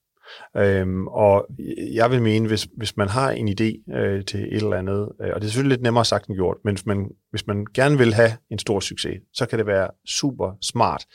[0.57, 1.47] Øhm, og
[1.93, 5.29] jeg vil mene, hvis, hvis man har en idé øh, til et eller andet, øh,
[5.33, 7.97] og det er selvfølgelig lidt nemmere sagt end gjort, men hvis man, hvis man gerne
[7.97, 11.05] vil have en stor succes, så kan det være super smart,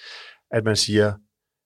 [0.50, 1.12] at man siger,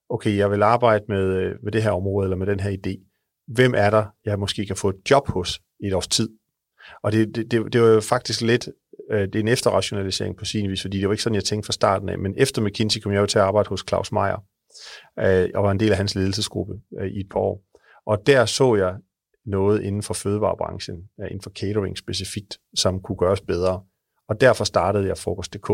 [0.09, 3.07] okay, jeg vil arbejde med, øh, med det her område, eller med den her idé.
[3.47, 6.29] Hvem er der, jeg måske kan få et job hos i et års tid?
[7.03, 8.69] Og det, det, det, det var jo faktisk lidt,
[9.11, 11.65] øh, det er en efterrationalisering på sin vis, fordi det var ikke sådan, jeg tænkte
[11.65, 14.43] fra starten af, men efter McKinsey kom jeg jo til at arbejde hos Claus Meier,
[15.19, 17.63] øh, og var en del af hans ledelsesgruppe øh, i et par år.
[18.05, 18.95] Og der så jeg
[19.45, 23.83] noget inden for fødevarebranchen, øh, inden for catering specifikt, som kunne gøres bedre.
[24.29, 25.69] Og derfor startede jeg Frokost.dk.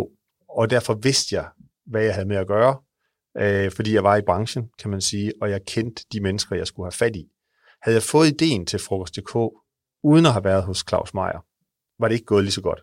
[0.50, 1.48] Og derfor vidste jeg,
[1.86, 2.78] hvad jeg havde med at gøre,
[3.38, 6.68] øh, fordi jeg var i branchen, kan man sige, og jeg kendte de mennesker, jeg
[6.68, 7.26] skulle have fat i.
[7.82, 9.36] Havde jeg fået ideen til Frokost.dk,
[10.04, 11.46] uden at have været hos Claus Meier,
[12.00, 12.82] var det ikke gået lige så godt.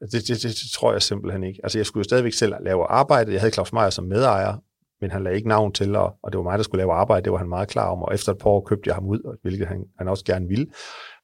[0.00, 1.60] Altså, det, det, det, det tror jeg simpelthen ikke.
[1.62, 3.32] Altså, jeg skulle jo stadigvæk selv lave arbejde.
[3.32, 4.56] Jeg havde Claus Meier som medejer,
[5.00, 7.24] men han lagde ikke navn til, og, og det var mig, der skulle lave arbejde,
[7.24, 9.38] det var han meget klar om, og efter et par år købte jeg ham ud,
[9.42, 10.66] hvilket han, han også gerne ville.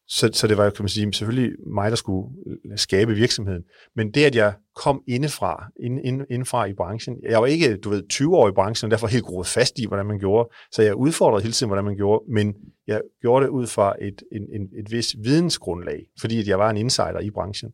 [0.08, 3.62] Så, så det var, kan man sige, selvfølgelig mig, der skulle øh, skabe virksomheden.
[3.96, 7.90] Men det, at jeg kom indefra, ind, ind, indefra i branchen, jeg var ikke, du
[7.90, 10.48] ved, 20 år i branchen, og derfor helt groet fast i, hvordan man gjorde.
[10.72, 12.54] Så jeg udfordrede hele tiden, hvordan man gjorde, men
[12.86, 16.70] jeg gjorde det ud fra et, en, en, et vis vidensgrundlag, fordi at jeg var
[16.70, 17.72] en insider i branchen.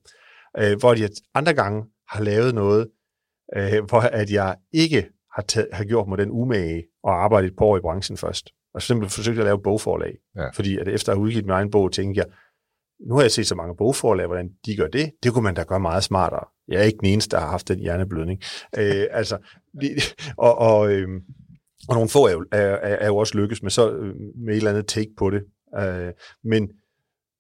[0.59, 2.89] Øh, hvor jeg andre gange har lavet noget,
[3.57, 7.57] øh, hvor at jeg ikke har, taget, har gjort mig den umage og arbejdet et
[7.57, 8.51] par år i branchen først.
[8.75, 10.15] Og simpelthen forsøgt at lave bogforlag.
[10.37, 10.51] Ja.
[10.51, 12.27] Fordi at efter at have udgivet min egen bog, tænkte jeg,
[13.09, 15.13] nu har jeg set så mange bogforlag, hvordan de gør det.
[15.23, 16.45] Det kunne man da gøre meget smartere.
[16.69, 18.43] Jeg er ikke den eneste, der har haft den hjerneblødning.
[18.79, 19.39] øh, altså,
[20.37, 21.09] og, og, øh,
[21.89, 24.15] og nogle få er jo, er, er jo også lykkes med, så, øh,
[24.45, 25.45] med et eller andet take på det.
[25.79, 26.13] Øh,
[26.45, 26.71] men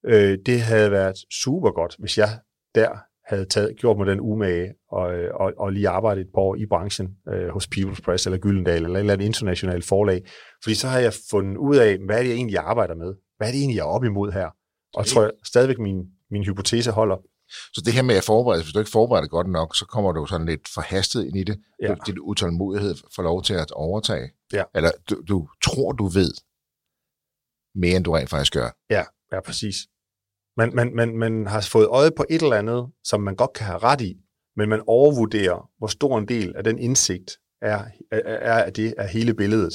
[0.05, 2.28] øh, det havde været super godt, hvis jeg
[2.74, 6.57] der havde taget, gjort mig den umage og, og, og lige arbejdet et par år
[6.57, 10.22] i branchen øh, hos People's Press eller Gyldendal eller et eller andet internationalt forlag.
[10.62, 13.14] Fordi så har jeg fundet ud af, hvad er det egentlig, jeg arbejder med?
[13.37, 14.49] Hvad er det egentlig, jeg er op imod her?
[14.95, 15.99] Og tror jeg stadigvæk, min,
[16.31, 17.16] min hypotese holder.
[17.74, 20.12] Så det her med at forberede, hvis du ikke forbereder det godt nok, så kommer
[20.12, 21.59] du sådan lidt forhastet ind i det.
[21.83, 21.95] Ja.
[22.07, 24.31] Din utålmodighed får lov til at overtage.
[24.53, 24.64] Ja.
[24.74, 26.33] Eller du, du tror, du ved
[27.74, 28.68] mere, end du rent faktisk gør.
[28.91, 29.76] Ja, ja præcis.
[30.57, 33.67] Man, man, man, man har fået øje på et eller andet, som man godt kan
[33.67, 34.17] have ret i,
[34.57, 37.31] men man overvurderer, hvor stor en del af den indsigt
[37.63, 39.73] er, er, er, det er hele billedet.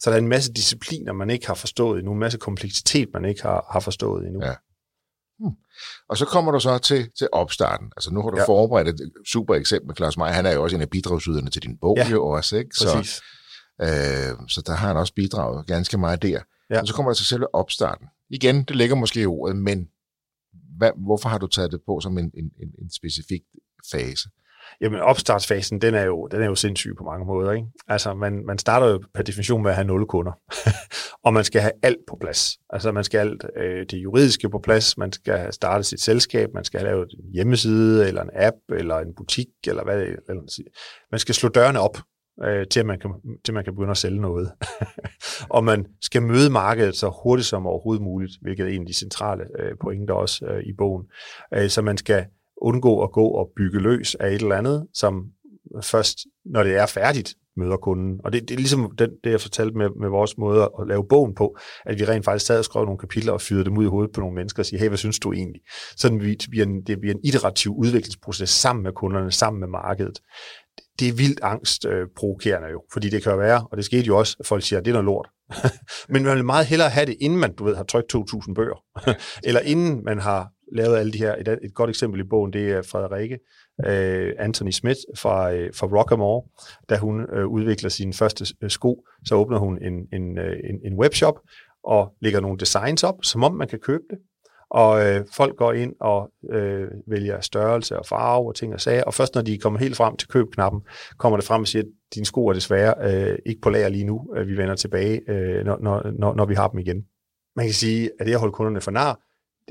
[0.00, 3.24] Så der er en masse discipliner, man ikke har forstået endnu, en masse kompleksitet, man
[3.24, 4.44] ikke har, har forstået endnu.
[4.44, 4.54] Ja.
[5.38, 5.56] Hmm.
[6.08, 7.92] Og så kommer du så til, til opstarten.
[7.96, 8.44] Altså nu har du ja.
[8.44, 10.32] forberedt et super eksempel med Claus Meier.
[10.32, 12.08] Han er jo også en af bidragsyderne til din bog ja.
[12.08, 12.70] jo også, ikke?
[12.74, 13.20] Så, Præcis.
[13.82, 16.40] øh, så der har han også bidraget ganske meget der.
[16.70, 16.80] Ja.
[16.80, 18.06] Og så kommer der til selve opstarten.
[18.30, 19.88] Igen, det ligger måske i ordet, men
[20.78, 23.42] hvad, hvorfor har du taget det på som en, en, en, en specifik
[23.92, 24.28] fase?
[24.80, 27.52] Jamen, opstartsfasen, den er jo, den er jo sindssyg på mange måder.
[27.52, 27.66] Ikke?
[27.88, 30.32] Altså, man, man starter jo per definition med at have nul kunder.
[31.24, 32.58] og man skal have alt på plads.
[32.70, 36.00] Altså, man skal have alt øh, det juridiske på plads, man skal have startet sit
[36.00, 40.00] selskab, man skal have lavet en hjemmeside, eller en app, eller en butik, eller hvad
[40.00, 40.62] det eller,
[41.10, 41.98] Man skal slå dørene op,
[42.44, 43.10] øh, til, at man kan,
[43.44, 44.52] til man kan begynde at sælge noget.
[45.56, 48.98] og man skal møde markedet så hurtigt som overhovedet muligt, hvilket er en af de
[48.98, 51.06] centrale øh, pointer også øh, i bogen.
[51.54, 52.24] Øh, så man skal
[52.62, 55.24] undgå at gå og bygge løs af et eller andet, som
[55.82, 58.20] først, når det er færdigt, møder kunden.
[58.24, 61.08] Og det, det er ligesom den, det, jeg fortalte med, med vores måde at lave
[61.08, 63.84] bogen på, at vi rent faktisk sad og skrev nogle kapitler og fyrede dem ud
[63.84, 65.60] i hovedet på nogle mennesker og sige, hey, hvad synes du egentlig?
[65.96, 70.18] Sådan det bliver en, det bliver en iterativ udviklingsproces sammen med kunderne, sammen med markedet.
[70.98, 74.18] Det er vildt angstprovokerende øh, jo, fordi det kan jo være, og det skete jo
[74.18, 75.28] også, at folk siger, at det er noget lort.
[76.12, 78.82] Men man vil meget hellere have det, inden man, du ved, har trykt 2.000 bøger,
[79.48, 81.34] eller inden man har lavet alle de her.
[81.34, 83.38] Et, et godt eksempel i bogen, det er Frederikke
[83.86, 86.42] uh, Anthony Smith fra, uh, fra Rockamore.
[86.88, 91.34] Da hun uh, udvikler sin første sko, så åbner hun en, en, en, en webshop
[91.84, 94.18] og lægger nogle designs op, som om man kan købe det.
[94.70, 99.04] Og øh, folk går ind og øh, vælger størrelse og farve og ting og sager,
[99.04, 100.80] og først når de kommer helt frem til købknappen,
[101.18, 104.04] kommer det frem og siger, at dine sko er desværre øh, ikke på lager lige
[104.04, 105.78] nu, øh, vi vender tilbage, øh, når,
[106.18, 107.04] når, når vi har dem igen.
[107.56, 109.20] Man kan sige, at det at holde kunderne for nar,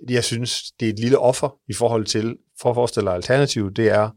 [0.09, 3.89] jeg synes, det er et lille offer i forhold til, for at forestille alternativ, det
[3.89, 4.09] er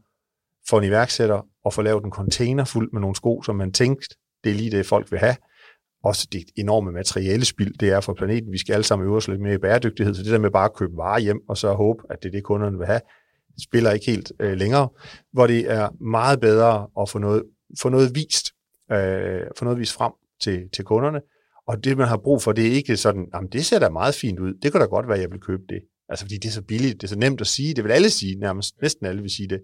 [0.69, 4.15] for en iværksætter at få lavet en container fuld med nogle sko, som man tænkte,
[4.43, 5.35] det er lige det, folk vil have.
[6.03, 8.51] Også det enorme materielle spild, det er for planeten.
[8.51, 10.65] Vi skal alle sammen øve os lidt mere i bæredygtighed, så det der med bare
[10.65, 13.01] at købe varer hjem, og så håbe, at det er det, kunderne vil have,
[13.63, 14.89] spiller ikke helt øh, længere.
[15.33, 17.43] Hvor det er meget bedre at få noget,
[17.81, 18.47] få noget vist,
[18.91, 21.21] øh, få noget vist frem til, til kunderne,
[21.67, 24.15] og det, man har brug for, det er ikke sådan, jamen det ser da meget
[24.15, 25.81] fint ud, det kan da godt være, at jeg vil købe det.
[26.09, 28.09] Altså fordi det er så billigt, det er så nemt at sige, det vil alle
[28.09, 29.61] sige, nærmest næsten alle vil sige det.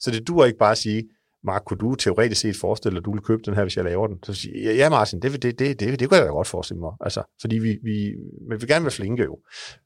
[0.00, 1.08] Så det duer ikke bare at sige,
[1.44, 3.84] Mark, kunne du teoretisk set forestille dig, at du ville købe den her, hvis jeg
[3.84, 4.18] laver den?
[4.22, 6.80] Så siger jeg, ja Martin, det, det, det, det, det kunne jeg da godt forestille
[6.80, 6.92] mig.
[7.00, 8.14] Altså, fordi vi, vi,
[8.50, 9.38] vi vil gerne være flinke jo.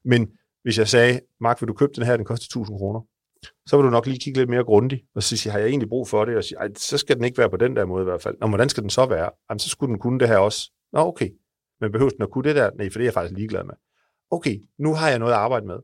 [0.04, 0.28] Men
[0.62, 3.00] hvis jeg sagde, Mark, vil du købe den her, den koster 1000 kroner,
[3.66, 5.88] så vil du nok lige kigge lidt mere grundigt, og så sige, har jeg egentlig
[5.88, 6.36] brug for det?
[6.36, 8.36] Og sige, så skal den ikke være på den der måde i hvert fald.
[8.40, 9.30] Nå, hvordan skal den så være?
[9.50, 10.70] Jamen, så skulle den kunne det her også.
[10.92, 11.30] Nå, okay.
[11.80, 12.70] Men behøver den at kunne det der?
[12.70, 13.74] Nej, for det er jeg faktisk ligeglad med.
[14.30, 15.76] Okay, nu har jeg noget at arbejde med.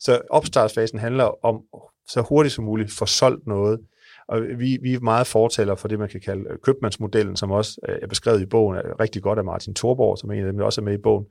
[0.00, 1.62] Så opstartsfasen handler om
[2.08, 3.80] så hurtigt som muligt få solgt noget.
[4.28, 7.80] Og vi, vi er meget fortaler for det, man kan kalde øh, købmandsmodellen, som også
[7.88, 10.46] øh, er beskrevet i bogen er rigtig godt af Martin Thorborg, som er en af
[10.46, 11.26] dem, der også er med i bogen,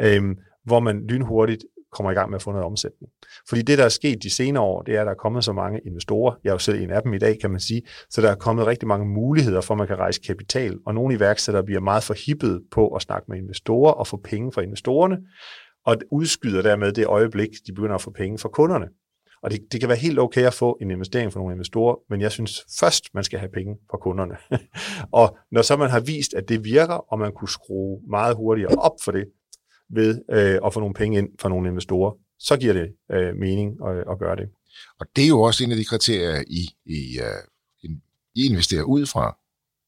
[0.00, 3.12] øhm, hvor man lynhurtigt kommer i gang med at få noget omsætning.
[3.48, 5.52] Fordi det, der er sket de senere år, det er, at der er kommet så
[5.52, 6.34] mange investorer.
[6.44, 7.82] Jeg er jo selv en af dem i dag, kan man sige.
[8.10, 10.78] Så der er kommet rigtig mange muligheder for, at man kan rejse kapital.
[10.86, 14.62] Og nogle iværksættere bliver meget forhippet på at snakke med investorer og få penge fra
[14.62, 15.18] investorerne,
[15.86, 18.88] og udskyder dermed det øjeblik, de begynder at få penge fra kunderne.
[19.42, 22.20] Og det, det kan være helt okay at få en investering fra nogle investorer, men
[22.20, 24.36] jeg synes først, man skal have penge fra kunderne.
[25.20, 28.74] og når så man har vist, at det virker, og man kunne skrue meget hurtigere
[28.74, 29.24] op for det,
[29.90, 33.76] ved øh, at få nogle penge ind fra nogle investorer, så giver det øh, mening
[33.88, 34.48] at, at gøre det.
[35.00, 37.90] Og det er jo også en af de kriterier, I, I, uh,
[38.34, 39.38] I investerer ud fra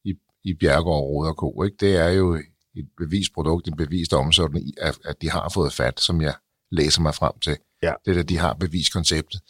[0.05, 1.63] i, i Bjergård, Rode og Co.
[1.63, 1.77] Ikke?
[1.81, 2.35] Det er jo
[2.77, 6.35] et bevisprodukt, en bevist omsætning, at, at de har fået fat, som jeg
[6.75, 7.57] læser mig frem til.
[7.83, 7.93] Ja.
[8.05, 9.41] Det er, de har beviskonceptet,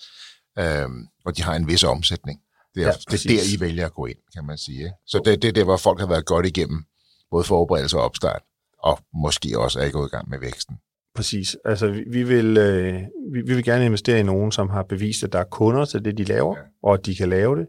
[0.59, 2.41] øhm, og de har en vis omsætning.
[2.75, 4.79] Det er, ja, det er der, I vælger at gå ind, kan man sige.
[4.79, 4.93] Ikke?
[5.07, 6.85] Så det, det er der, hvor folk har været godt igennem,
[7.31, 8.43] både forberedelse og opstart
[8.85, 10.77] og måske også er gået i gang med væksten.
[11.15, 11.57] Præcis.
[11.65, 12.95] Altså, vi, vi, vil, øh,
[13.33, 16.05] vi, vi vil gerne investere i nogen, som har bevist, at der er kunder til
[16.05, 16.63] det, de laver, ja.
[16.83, 17.67] og at de kan lave det,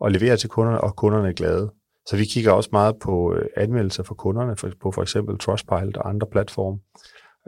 [0.00, 1.72] og levere til kunderne, og kunderne er glade.
[2.08, 5.96] Så vi kigger også meget på øh, anmeldelser for kunderne, for, på for eksempel Trustpilot
[5.96, 6.78] og andre platforme.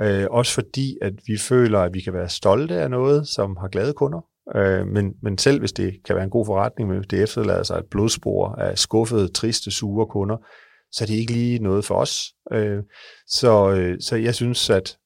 [0.01, 3.68] Øh, også fordi, at vi føler, at vi kan være stolte af noget, som har
[3.68, 4.20] glade kunder.
[4.57, 7.62] Øh, men, men selv hvis det kan være en god forretning, men hvis det efterlader
[7.62, 10.36] sig et blodspor af skuffede, triste, sure kunder,
[10.92, 12.24] så er det ikke lige noget for os.
[12.53, 12.82] Øh,
[13.28, 14.97] så, øh, så jeg synes, at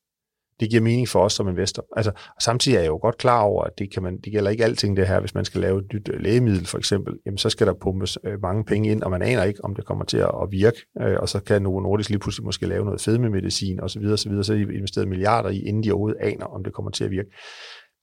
[0.61, 1.87] det giver mening for os som investor.
[1.97, 4.51] Altså, og samtidig er jeg jo godt klar over, at det, kan man, det gælder
[4.51, 5.21] ikke alting det her.
[5.21, 8.19] Hvis man skal lave et nyt øh, lægemiddel for eksempel, jamen, så skal der pumpes
[8.25, 10.79] øh, mange penge ind, og man aner ikke, om det kommer til at, at virke.
[11.03, 14.03] Øh, og så kan Novo Nordisk lige pludselig måske lave noget fedmemedicin osv.
[14.03, 17.05] Så, så, så de investeret milliarder i, inden de overhovedet aner, om det kommer til
[17.05, 17.31] at virke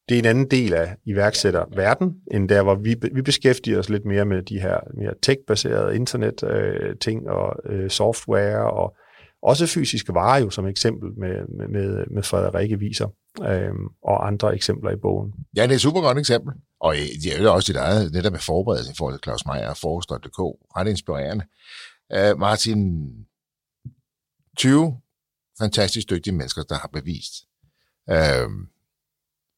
[0.09, 4.05] det er en anden del af iværksætterverden, end der, hvor vi, vi beskæftiger os lidt
[4.05, 8.95] mere med de her mere tech-baserede internet-ting øh, og øh, software og,
[9.41, 13.07] også fysiske varer jo som eksempel med, med, med Frederikke viser,
[13.41, 13.73] øh,
[14.03, 15.33] og andre eksempler i bogen.
[15.55, 16.53] Ja, det er et super godt eksempel.
[16.79, 19.77] Og øh, det er jo også dit eget, netop med forberedelse for Claus Meier og
[19.77, 20.39] Forrest.dk.
[20.77, 21.45] Ret inspirerende.
[22.13, 23.09] Øh, Martin,
[24.57, 24.97] 20
[25.59, 27.33] fantastisk dygtige mennesker, der har bevist
[28.09, 28.49] øh,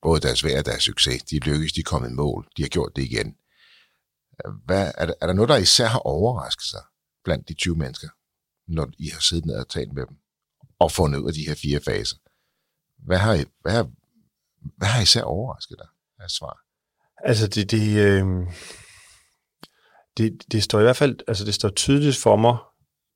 [0.01, 1.23] både deres værd og deres succes.
[1.23, 3.36] De er lykkedes, de er kommet i mål, de har gjort det igen.
[4.45, 6.82] Øh, hvad, er, der, er der noget, der især har overrasket sig
[7.23, 8.09] blandt de 20 mennesker,
[8.70, 10.15] når I har siddet ned og talt med dem,
[10.80, 12.17] og fundet ud af de her fire faser?
[12.97, 13.91] Hvad har, I, hvad har,
[14.78, 15.88] hvad har især overrasket dig
[16.20, 16.59] af svar?
[17.24, 18.26] Altså, det, det, øh,
[20.17, 22.57] det, det står i hvert fald, altså det står tydeligt for mig,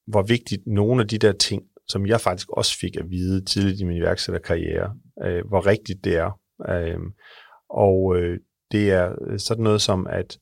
[0.08, 3.80] hvor vigtigt nogle af de der ting, som jeg faktisk også fik at vide tidligt
[3.80, 4.95] i min iværksætterkarriere,
[5.26, 6.39] øh, hvor rigtigt det er.
[6.70, 6.99] Øh,
[7.70, 8.39] og øh,
[8.72, 10.39] det er sådan noget som, at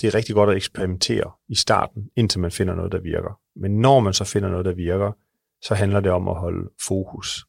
[0.00, 3.40] det er rigtig godt at eksperimentere i starten, indtil man finder noget, der virker.
[3.56, 5.12] Men når man så finder noget, der virker,
[5.62, 7.46] så handler det om at holde fokus.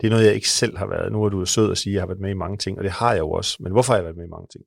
[0.00, 1.12] Det er noget, jeg ikke selv har været.
[1.12, 2.84] Nu er du sød at sige, at jeg har været med i mange ting, og
[2.84, 3.56] det har jeg jo også.
[3.60, 4.64] Men hvorfor har jeg været med i mange ting?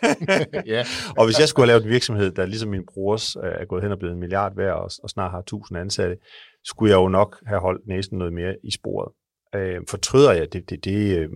[0.74, 0.84] ja.
[1.18, 3.82] og hvis jeg skulle have lavet en virksomhed, der ligesom min brors øh, er gået
[3.82, 6.16] hen og blevet en milliard værd og, og snart har tusind ansatte,
[6.64, 9.12] skulle jeg jo nok have holdt næsten noget mere i sporet.
[9.54, 10.70] Øh, fortryder jeg det?
[10.70, 11.28] det, det øh,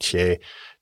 [0.00, 0.34] tja,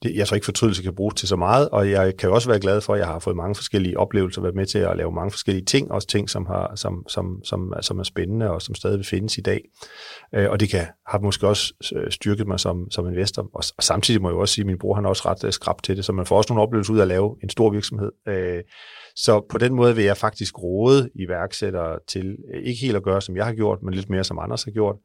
[0.03, 2.61] det, jeg tror ikke, fortrydelse kan bruges til så meget, og jeg kan også være
[2.61, 5.31] glad for, at jeg har fået mange forskellige oplevelser, været med til at lave mange
[5.31, 8.99] forskellige ting, også ting, som, har, som, som, som, som er spændende og som stadig
[8.99, 9.61] vil findes i dag.
[10.35, 13.43] Øh, og det kan, har måske også øh, styrket mig som, som investor.
[13.43, 15.53] Og, og samtidig må jeg også sige, at min bror han er også ret øh,
[15.53, 17.49] skrabt skrab til det, så man får også nogle oplevelser ud af at lave en
[17.49, 18.13] stor virksomhed.
[18.29, 18.63] Øh,
[19.17, 23.23] så på den måde vil jeg faktisk råde iværksættere til øh, ikke helt at gøre,
[23.23, 24.97] som jeg har gjort, men lidt mere, som andre har gjort.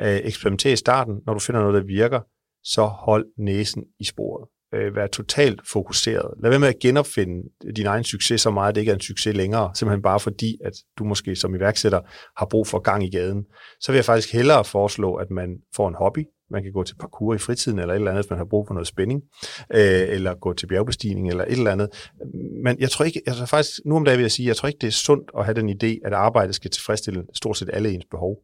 [0.00, 1.14] Øh, eksperimentere i starten.
[1.26, 2.20] Når du finder noget, der virker,
[2.64, 4.48] så hold næsen i sporet.
[4.74, 6.34] Øh, vær totalt fokuseret.
[6.42, 9.00] Lad være med at genopfinde din egen succes så meget, at det ikke er en
[9.00, 12.00] succes længere, simpelthen bare fordi, at du måske som iværksætter
[12.36, 13.44] har brug for gang i gaden.
[13.80, 16.94] Så vil jeg faktisk hellere foreslå, at man får en hobby, man kan gå til
[16.94, 19.22] parkour i fritiden, eller et eller andet, hvis man har brug for noget spænding,
[19.74, 22.10] øh, eller gå til bjergbestigning, eller et eller andet.
[22.64, 24.78] Men jeg tror ikke, altså faktisk, nu om dagen vil jeg sige, jeg tror ikke,
[24.80, 28.04] det er sundt at have den idé, at arbejdet skal tilfredsstille stort set alle ens
[28.10, 28.36] behov.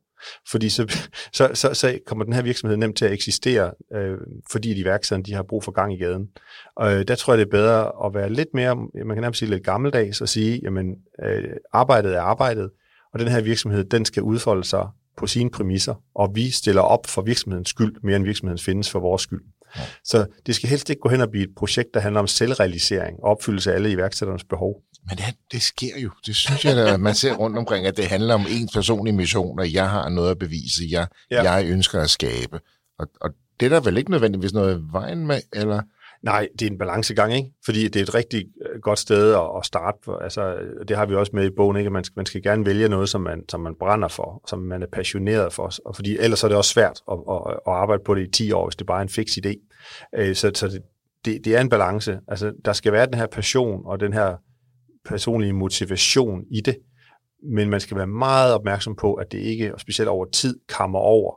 [0.50, 4.16] Fordi så, så, så, så kommer den her virksomhed nemt til at eksistere, øh,
[4.50, 6.28] fordi de iværksætterne de har brug for gang i gaden.
[6.76, 9.38] Og øh, der tror jeg, det er bedre at være lidt mere, man kan nærmest
[9.38, 10.94] sige lidt gammeldags, og sige, jamen
[11.24, 12.70] øh, arbejdet er arbejdet,
[13.12, 17.06] og den her virksomhed, den skal udfolde sig på sine præmisser, og vi stiller op
[17.06, 19.42] for virksomhedens skyld, mere end virksomheden findes for vores skyld.
[19.76, 19.80] Ja.
[20.04, 23.16] Så det skal helst ikke gå hen og blive et projekt, der handler om selvrealisering
[23.22, 24.82] og opfyldelse af alle iværksætternes behov.
[25.08, 26.10] Men det, det sker jo.
[26.26, 29.58] Det synes jeg, at man ser rundt omkring, at det handler om en personlig mission,
[29.58, 31.52] og jeg har noget at bevise, jeg, ja.
[31.52, 32.60] jeg ønsker at skabe.
[32.98, 33.30] Og, og
[33.60, 35.82] det er der vel ikke nødvendigvis noget vejen med, eller...
[36.22, 37.50] Nej, det er en balancegang, ikke?
[37.64, 39.98] Fordi det er et rigtig øh, godt sted at, starte.
[40.04, 40.18] For.
[40.18, 40.56] Altså,
[40.88, 41.90] det har vi også med i bogen, ikke?
[41.90, 44.82] Man skal, man skal gerne vælge noget, som man, som man brænder for, som man
[44.82, 45.72] er passioneret for.
[45.84, 48.52] Og fordi ellers er det også svært at, at, at arbejde på det i 10
[48.52, 49.54] år, hvis det bare er en fix idé.
[50.16, 50.82] Øh, så, så det,
[51.24, 52.18] det, det er en balance.
[52.28, 54.36] Altså, der skal være den her passion og den her
[55.08, 56.76] personlige motivation i det,
[57.42, 60.98] men man skal være meget opmærksom på, at det ikke, og specielt over tid, kammer
[60.98, 61.34] over,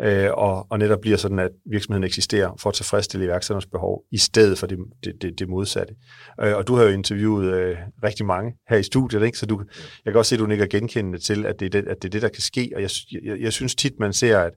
[0.00, 4.18] øh, og, og netop bliver sådan, at virksomheden eksisterer for at tilfredsstille iværksætternes behov, i
[4.18, 5.94] stedet for det, det, det, det modsatte.
[6.40, 9.38] Øh, og du har jo interviewet øh, rigtig mange her i studiet, ikke?
[9.38, 9.62] så du,
[10.04, 12.08] jeg kan også se, at du nikker genkendende til, at det, er det, at det
[12.08, 12.90] er det, der kan ske, og jeg,
[13.24, 14.52] jeg, jeg synes tit, man ser, at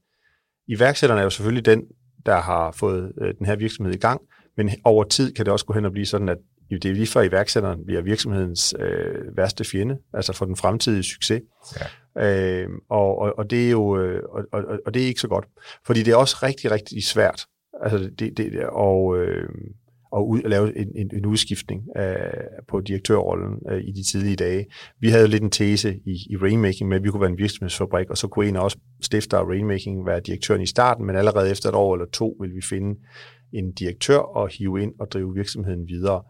[0.67, 1.83] iværksætterne er jo selvfølgelig den,
[2.25, 4.21] der har fået øh, den her virksomhed i gang,
[4.57, 6.37] men over tid kan det også gå hen og blive sådan, at
[6.69, 11.41] det er lige for iværksætteren bliver virksomhedens øh, værste fjende, altså for den fremtidige succes.
[12.15, 12.61] Ja.
[12.61, 15.27] Øh, og, og, og det er jo øh, og, og, og det er ikke så
[15.27, 15.45] godt,
[15.85, 17.45] fordi det er også rigtig, rigtig svært
[17.83, 19.49] altså det, det, og, øh,
[20.11, 22.31] og ud, at lave en, en, en udskiftning af,
[22.67, 24.65] på direktørrollen øh, i de tidlige dage.
[24.99, 28.09] Vi havde lidt en tese i, i Rainmaking med, at vi kunne være en virksomhedsfabrik,
[28.09, 31.51] og så kunne en af os stifter af Rainmaking være direktøren i starten, men allerede
[31.51, 32.99] efter et år eller to vil vi finde
[33.53, 36.23] en direktør og hive ind og drive virksomheden videre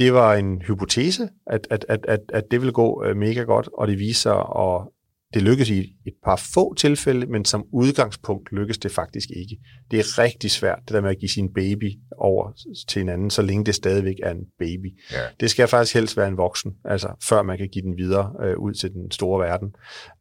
[0.00, 3.68] det var en hypotese, at, at, at, at, at det ville gå øh, mega godt,
[3.74, 4.92] og det viser, og
[5.34, 9.58] det lykkes i et par få tilfælde, men som udgangspunkt lykkes det faktisk ikke.
[9.90, 12.52] Det er rigtig svært, det der med at give sin baby over
[12.88, 14.98] til en anden, så længe det stadigvæk er en baby.
[15.12, 15.20] Ja.
[15.40, 18.58] Det skal faktisk helst være en voksen, altså før man kan give den videre øh,
[18.58, 19.74] ud til den store verden.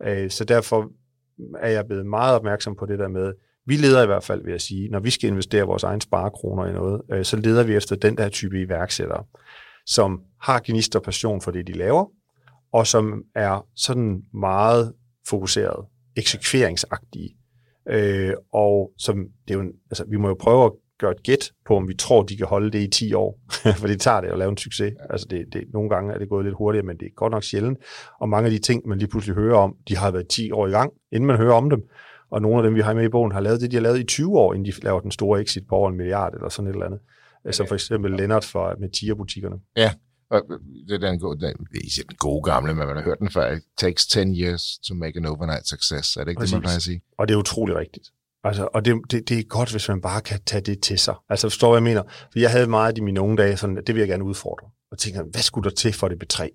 [0.04, 0.92] Øh, så derfor
[1.60, 3.34] er jeg blevet meget opmærksom på det der med,
[3.66, 6.66] vi leder i hvert fald, vil jeg sige, når vi skal investere vores egen sparekroner
[6.66, 9.24] i noget, øh, så leder vi efter den der type iværksættere
[9.90, 12.06] som har gnist og passion for det, de laver,
[12.72, 14.94] og som er sådan meget
[15.30, 15.86] fokuseret,
[16.18, 17.36] eksekveringsagtige,
[17.90, 19.18] øh, og som,
[19.48, 21.94] det er jo, altså, vi må jo prøve at gøre et gæt på, om vi
[21.94, 23.40] tror, de kan holde det i 10 år.
[23.80, 24.94] For det tager det at lave en succes.
[25.10, 27.44] Altså det, det, nogle gange er det gået lidt hurtigere, men det er godt nok
[27.44, 27.78] sjældent.
[28.20, 30.68] Og mange af de ting, man lige pludselig hører om, de har været 10 år
[30.68, 31.84] i gang, inden man hører om dem.
[32.32, 34.00] Og nogle af dem, vi har med i bogen, har lavet det, de har lavet
[34.00, 36.70] i 20 år, inden de laver den store exit på over en milliard eller sådan
[36.70, 37.00] et eller andet.
[37.46, 37.52] Okay.
[37.52, 39.56] Som for eksempel Lennart fra, med TIA-butikkerne.
[39.76, 39.92] Ja,
[40.30, 40.42] og
[40.88, 43.32] det er den gode, den, det er den gode gamle, men man har hørt den
[43.32, 43.52] før.
[43.52, 46.18] It takes 10 years to make an overnight success.
[46.18, 46.52] Er det ikke Præcis.
[46.52, 47.02] det, man plejer at sige?
[47.18, 48.08] Og det er utrolig rigtigt.
[48.44, 51.16] Altså, og det, det, det er godt, hvis man bare kan tage det til sig.
[51.30, 52.04] Altså, forstår hvad jeg mener?
[52.32, 54.68] For jeg havde meget i mine unge dage, sådan, det vil jeg gerne udfordre.
[54.92, 56.50] Og tænkte, hvad skulle der til for det betræ?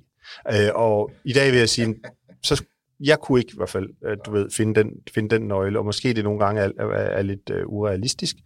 [0.53, 1.95] Øh, og i dag vil jeg sige,
[2.43, 2.64] så
[3.01, 5.85] jeg kunne ikke i hvert fald, øh, du ved, finde den, finde den nøgle, og
[5.85, 8.37] måske det nogle gange er, er, er lidt uh, urealistisk.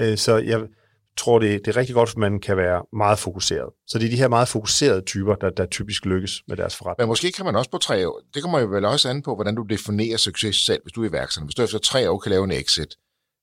[0.00, 0.60] Uh, så jeg,
[1.16, 3.70] tror, det, det er rigtig godt, at man kan være meget fokuseret.
[3.86, 7.06] Så det er de her meget fokuserede typer, der, der typisk lykkes med deres forretning.
[7.06, 9.34] Men måske kan man også på tre år, det kommer jo vel også an på,
[9.34, 11.46] hvordan du definerer succes selv, hvis du er iværksætter.
[11.46, 12.94] Hvis du efter tre år kan lave en exit,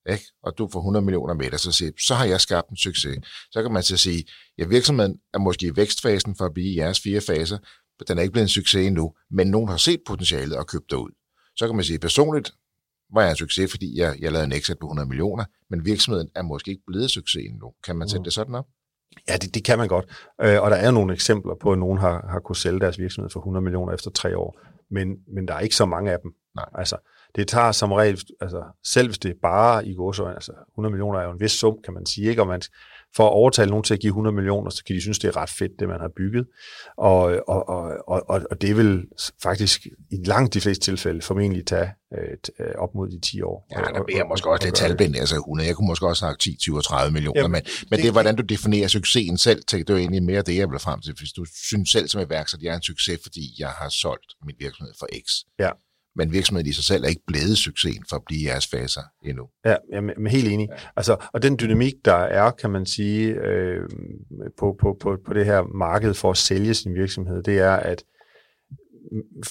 [0.10, 0.26] ikke?
[0.44, 3.18] og du får 100 millioner med dig, så, siger, så har jeg skabt en succes.
[3.52, 4.24] Så kan man så sige,
[4.58, 7.58] ja, virksomheden er måske i vækstfasen for at blive i jeres fire faser,
[8.08, 11.12] den er ikke blevet en succes endnu, men nogen har set potentialet og købt ud.
[11.56, 12.52] Så kan man sige, personligt
[13.14, 16.30] var jeg en succes, fordi jeg, jeg lavede en exit på 100 millioner, men virksomheden
[16.36, 17.74] er måske ikke blevet succes endnu.
[17.86, 18.24] Kan man sætte mm.
[18.24, 18.66] det sådan op?
[19.30, 20.06] Ja, det, det kan man godt.
[20.42, 23.30] Øh, og der er nogle eksempler på, at nogen har, har kunnet sælge deres virksomhed
[23.30, 24.60] for 100 millioner efter tre år,
[24.92, 26.32] men, men der er ikke så mange af dem.
[26.56, 26.66] Nej.
[26.76, 26.98] Altså,
[27.36, 31.20] det tager som regel, altså, selv hvis det er bare i godsøjne, altså 100 millioner
[31.20, 32.42] er jo en vis sum, kan man sige, ikke?
[32.42, 32.62] Og man,
[33.16, 35.38] for at overtale nogen til at give 100 millioner, så kan de synes, det er
[35.38, 36.48] ret fedt, det man har bygget.
[36.98, 39.04] Og, og, og, og, og det vil
[39.44, 43.68] faktisk i langt de fleste tilfælde formentlig tage øh, op mod de 10 år.
[43.72, 45.68] Ja, der bliver måske også lidt talblind, altså 100.
[45.68, 48.12] Jeg kunne måske også snakke 10, 20 og 30 millioner, Jamen, men, men det, er,
[48.12, 49.64] hvordan du definerer succesen selv.
[49.72, 51.14] Det er jo egentlig mere det, jeg vil frem til.
[51.18, 54.26] Hvis du synes selv som iværksætter, at jeg er en succes, fordi jeg har solgt
[54.46, 55.28] min virksomhed for X.
[55.60, 55.70] Ja
[56.16, 59.48] men virksomheden i sig selv er ikke blevet succesen for at blive jeres faser endnu.
[59.66, 60.68] Ja, jeg er helt enig.
[60.72, 60.76] Ja.
[60.96, 63.90] Altså, og den dynamik, der er, kan man sige, øh,
[64.58, 68.04] på, på, på, på det her marked for at sælge sin virksomhed, det er, at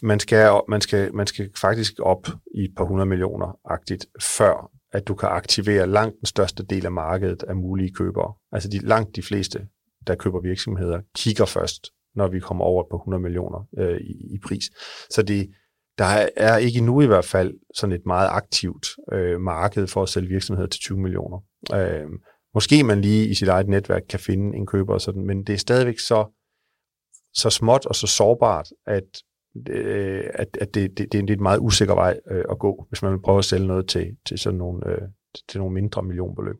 [0.03, 5.09] man skal, man skal, man skal faktisk op i et par hundrede millioner-agtigt, før at
[5.09, 8.35] du kan aktivere langt den største del af markedet af mulige købere.
[8.53, 9.67] Altså de, langt de fleste,
[10.07, 14.39] der køber virksomheder, kigger først, når vi kommer over på 100 millioner øh, i, i
[14.45, 14.65] pris.
[15.11, 15.51] Så det,
[15.99, 20.09] der er ikke nu i hvert fald sådan et meget aktivt øh, marked for at
[20.09, 21.39] sælge virksomheder til 20 millioner.
[21.75, 22.07] Øh,
[22.55, 25.53] måske man lige i sit eget netværk kan finde en køber og sådan, men det
[25.53, 26.39] er stadigvæk så,
[27.35, 29.23] så småt og så sårbart, at,
[29.69, 33.03] øh, at, at det, det, det er en meget usikker vej øh, at gå, hvis
[33.03, 35.09] man vil prøve at sælge noget til, til sådan nogle, øh,
[35.49, 36.57] til nogle mindre millionbeløb.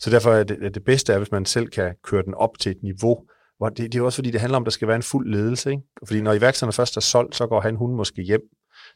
[0.00, 2.58] Så derfor er det, at det bedste er, hvis man selv kan køre den op
[2.58, 3.26] til et niveau,
[3.58, 5.30] hvor det, det er også fordi, det handler om, at der skal være en fuld
[5.30, 5.70] ledelse.
[5.70, 5.82] Ikke?
[6.06, 8.40] Fordi når iværksætterne først er solgt, så går han, hun måske hjem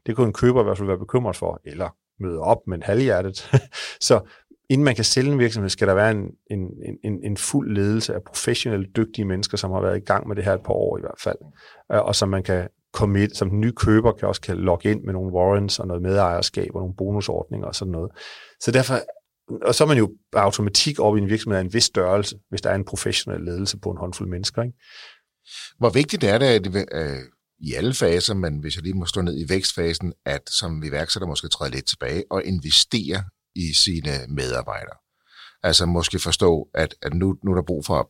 [0.07, 1.89] det kunne en køber i hvert fald være bekymret for, eller
[2.21, 3.51] møde op med en halvhjertet.
[4.09, 4.21] så
[4.71, 6.61] inden man kan sælge en virksomhed, skal der være en, en,
[7.05, 10.45] en, en fuld ledelse af professionelle, dygtige mennesker, som har været i gang med det
[10.45, 11.37] her et par år i hvert fald,
[11.93, 15.03] øh, og som man kan commit, som den nye køber kan også kan logge ind
[15.03, 18.11] med nogle warrants og noget medejerskab og nogle bonusordninger og sådan noget.
[18.61, 18.95] Så derfor,
[19.63, 22.61] og så er man jo automatik op i en virksomhed af en vis størrelse, hvis
[22.61, 24.63] der er en professionel ledelse på en håndfuld mennesker.
[24.63, 24.79] Ikke?
[25.79, 27.19] Hvor vigtigt er det, at øh,
[27.59, 31.27] i alle faser, men hvis jeg lige må stå ned i vækstfasen, at som iværksætter
[31.27, 34.97] måske træde lidt tilbage og investere i sine medarbejdere.
[35.63, 38.07] Altså måske forstå, at, at nu, nu er der brug for at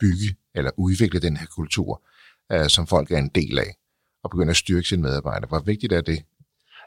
[0.00, 2.06] bygge eller udvikle den her kultur,
[2.54, 3.74] uh, som folk er en del af,
[4.22, 5.48] og begynde at styrke sine medarbejdere.
[5.48, 6.24] Hvor vigtigt er det?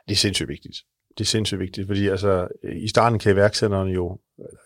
[0.08, 0.78] Det er sindssygt vigtigt
[1.18, 4.20] det er sindssygt vigtigt, fordi altså, øh, i starten kan iværksætteren jo,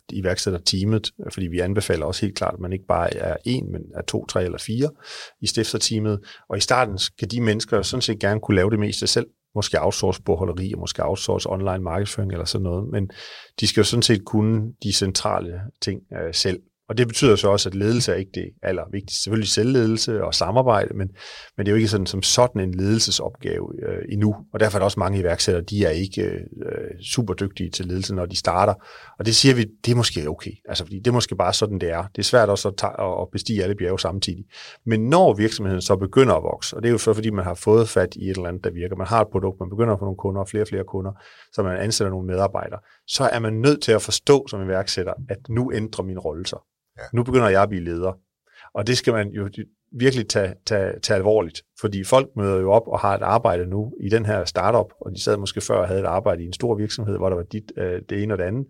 [0.09, 3.81] iværksætter teamet, fordi vi anbefaler også helt klart, at man ikke bare er en, men
[3.95, 4.89] er to, tre eller fire
[5.41, 6.19] i stifterteamet.
[6.49, 9.27] Og i starten skal de mennesker sådan set gerne kunne lave det meste selv.
[9.55, 12.89] Måske outsource bogholderi, og måske outsource online markedsføring eller sådan noget.
[12.91, 13.09] Men
[13.59, 16.59] de skal jo sådan set kunne de centrale ting øh, selv.
[16.91, 19.23] Og det betyder så også, at ledelse er ikke det allervigtigste.
[19.23, 21.09] Selvfølgelig selvledelse og samarbejde, men,
[21.57, 24.35] men det er jo ikke sådan som sådan en ledelsesopgave øh, endnu.
[24.53, 28.15] Og derfor er der også mange iværksættere, de er ikke øh, super dygtige til ledelse,
[28.15, 28.73] når de starter.
[29.19, 30.51] Og det siger vi, det er måske okay.
[30.69, 32.03] Altså, fordi det er måske bare sådan, det er.
[32.15, 34.45] Det er svært også at, tage, at bestige alle bjerge samtidig.
[34.85, 37.53] Men når virksomheden så begynder at vokse, og det er jo så, fordi man har
[37.53, 38.95] fået fat i et eller andet, der virker.
[38.95, 41.11] Man har et produkt, man begynder at få nogle kunder, og flere og flere kunder,
[41.53, 42.79] så man ansætter nogle medarbejdere.
[43.07, 46.59] Så er man nødt til at forstå som iværksætter, at nu ændrer min rolle sig.
[47.01, 47.05] Ja.
[47.13, 48.13] Nu begynder jeg at blive leder.
[48.73, 49.49] Og det skal man jo
[49.91, 53.93] virkelig tage, tage, tage alvorligt, fordi folk møder jo op og har et arbejde nu
[53.99, 56.53] i den her startup, og de sad måske før og havde et arbejde i en
[56.53, 58.65] stor virksomhed, hvor der var dit, øh, det ene og det andet.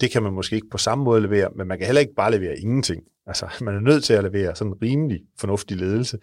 [0.00, 2.30] Det kan man måske ikke på samme måde levere, men man kan heller ikke bare
[2.30, 3.02] levere ingenting.
[3.26, 6.18] Altså, man er nødt til at levere sådan en rimelig fornuftig ledelse.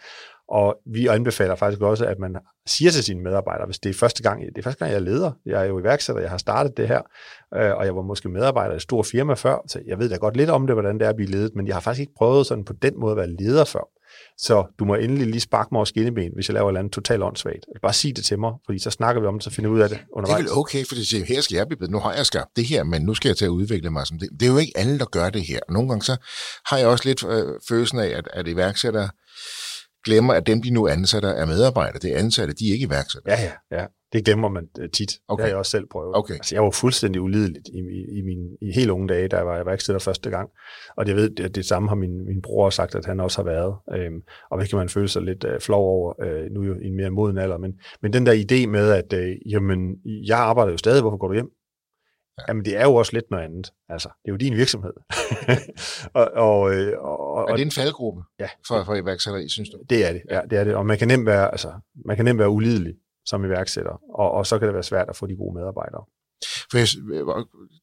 [0.49, 2.37] Og vi anbefaler faktisk også, at man
[2.67, 5.03] siger til sine medarbejdere, hvis det er første gang, det er første gang, jeg er
[5.03, 7.01] leder, jeg er jo iværksætter, jeg har startet det her,
[7.55, 10.15] øh, og jeg var måske medarbejder i et stort firma før, så jeg ved da
[10.15, 12.13] godt lidt om det, hvordan det er at blive ledet, men jeg har faktisk ikke
[12.17, 13.89] prøvet sådan på den måde at være leder før.
[14.37, 16.93] Så du må endelig lige sparke mig over skinneben, hvis jeg laver et eller andet
[16.93, 17.65] totalt åndssvagt.
[17.81, 19.81] Bare sig det til mig, fordi så snakker vi om det, så finder vi ud
[19.81, 20.43] af det undervejs.
[20.43, 21.91] Det er vel okay, fordi siger, her skal jeg blive bedre.
[21.91, 24.19] Nu har jeg skabt det her, men nu skal jeg til at udvikle mig som
[24.19, 24.29] det.
[24.39, 25.59] Det er jo ikke alle, der gør det her.
[25.69, 26.15] Nogle gange så
[26.65, 29.09] har jeg også lidt øh, følelsen af, at, at iværksættere
[30.05, 31.99] glemmer, at dem, de nu ansætter, er medarbejdere.
[31.99, 33.33] Det er ansatte, de er ikke iværksættere.
[33.33, 33.85] Ja, ja, ja.
[34.13, 35.11] Det glemmer man øh, tit.
[35.27, 35.41] Okay.
[35.41, 36.15] Det har jeg også selv prøvet.
[36.15, 36.33] Okay.
[36.33, 39.45] Altså, jeg var fuldstændig ulideligt i, i, i mine i helt unge dage, da jeg
[39.45, 40.49] var iværksætter første gang.
[40.97, 43.43] Og jeg ved, at det samme har min, min bror sagt, at han også har
[43.43, 43.75] været.
[43.93, 46.95] Øhm, og det kan man føle sig lidt øh, flov over, øh, nu i en
[46.95, 47.57] mere moden alder.
[47.57, 51.27] Men, men den der idé med, at øh, jamen, jeg arbejder jo stadig, hvorfor går
[51.27, 51.49] du hjem?
[52.37, 52.43] Ja.
[52.47, 53.73] Jamen, det er jo også lidt noget andet.
[53.89, 54.93] Altså, det er jo din virksomhed.
[56.19, 59.77] og, og, øh, og, er det en faldgruppe ja, for, for iværksætteri, synes du?
[59.89, 60.75] Det er det, ja, det er det.
[60.75, 61.73] Og man kan nemt være, altså,
[62.05, 62.93] man kan nemt være ulidelig
[63.25, 66.05] som iværksætter, og, og så kan det være svært at få de gode medarbejdere.
[66.71, 66.87] For jeg,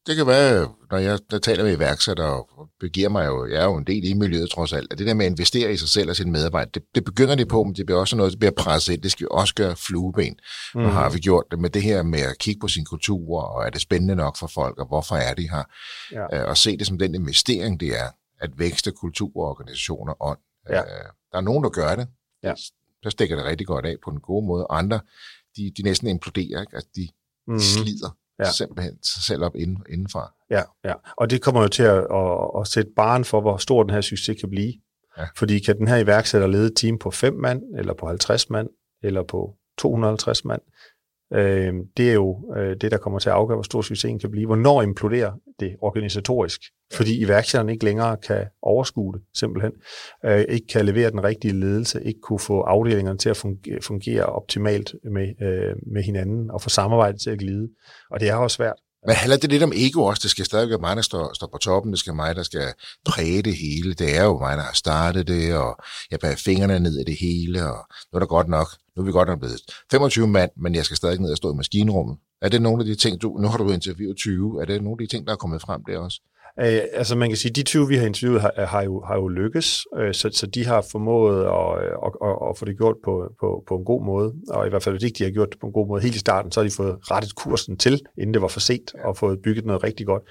[0.07, 3.65] det kan være, når jeg der taler med iværksættere, og begiver mig jo, jeg er
[3.65, 5.89] jo en del i miljøet trods alt, at det der med at investere i sig
[5.89, 8.37] selv og sine medarbejdere, det, det begynder det på, men det bliver også noget, der
[8.37, 9.01] bliver presset ind.
[9.01, 10.39] Det skal vi også gøre flueben.
[10.75, 10.81] Mm.
[10.81, 13.65] Nu har vi gjort det med det her med at kigge på sin kultur, og
[13.65, 15.63] er det spændende nok for folk, og hvorfor er de her?
[16.11, 16.41] Ja.
[16.41, 18.09] Øh, og se det som den investering, det er,
[18.39, 20.39] at vækste kultur, organisationer, ånd.
[20.69, 20.79] Ja.
[20.79, 22.07] Øh, der er nogen, der gør det.
[22.43, 22.53] Ja.
[23.03, 24.67] Der stikker det rigtig godt af på en god måde.
[24.67, 24.99] Og andre,
[25.57, 26.77] de, de næsten imploderer, ikke?
[26.77, 27.07] at de
[27.47, 27.59] mm.
[27.59, 28.51] slider ja.
[28.51, 30.33] simpelthen sig selv op inden, indenfra.
[30.49, 33.83] Ja, ja, og det kommer jo til at, at, at sætte barn for, hvor stor
[33.83, 34.73] den her succes kan blive.
[35.17, 35.25] Ja.
[35.37, 38.69] Fordi kan den her iværksætter lede et team på 5 mand, eller på 50 mand,
[39.03, 40.61] eller på 250 mand,
[41.33, 44.31] øh, det er jo øh, det, der kommer til at afgøre, hvor stor succesen kan
[44.31, 44.45] blive.
[44.45, 46.61] Hvornår imploderer det organisatorisk?
[46.93, 49.71] Fordi iværksætteren ikke længere kan overskue det, simpelthen.
[50.25, 54.25] Øh, ikke kan levere den rigtige ledelse, ikke kunne få afdelingerne til at fungere, fungere
[54.25, 57.69] optimalt med, øh, med hinanden, og få samarbejdet til at glide.
[58.11, 58.75] Og det er også svært.
[59.07, 60.19] Men handler det lidt om ego også?
[60.23, 61.91] Det skal stadig være mig, der står, står på toppen.
[61.91, 62.67] Det skal mig, der skal
[63.05, 63.93] præge det hele.
[63.93, 65.77] Det er jo mig, der har startet det, og
[66.11, 67.77] jeg bærer fingrene ned i det hele, og
[68.11, 68.67] nu er der godt nok.
[68.95, 71.53] Nu er vi godt nok blevet 25 mand, men jeg skal stadig ned og stå
[71.53, 72.17] i maskinrummet.
[72.41, 73.37] Er det nogle af de ting, du...
[73.41, 74.61] Nu har du interviewet 20.
[74.61, 76.21] Er det nogle af de ting, der er kommet frem der også?
[76.59, 79.27] Øh, altså man kan sige, de 20, vi har interviewet, har, har, jo, har jo
[79.27, 81.69] lykkes, øh, så, så de har formået at,
[82.05, 84.83] at, at, at få det gjort på, på, på en god måde, og i hvert
[84.83, 86.59] fald hvis ikke de har gjort det på en god måde helt i starten, så
[86.59, 89.83] har de fået rettet kursen til, inden det var for sent, og fået bygget noget
[89.83, 90.23] rigtig godt.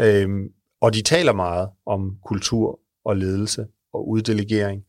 [0.00, 0.28] Øh,
[0.80, 4.82] og de taler meget om kultur og ledelse og uddelegering,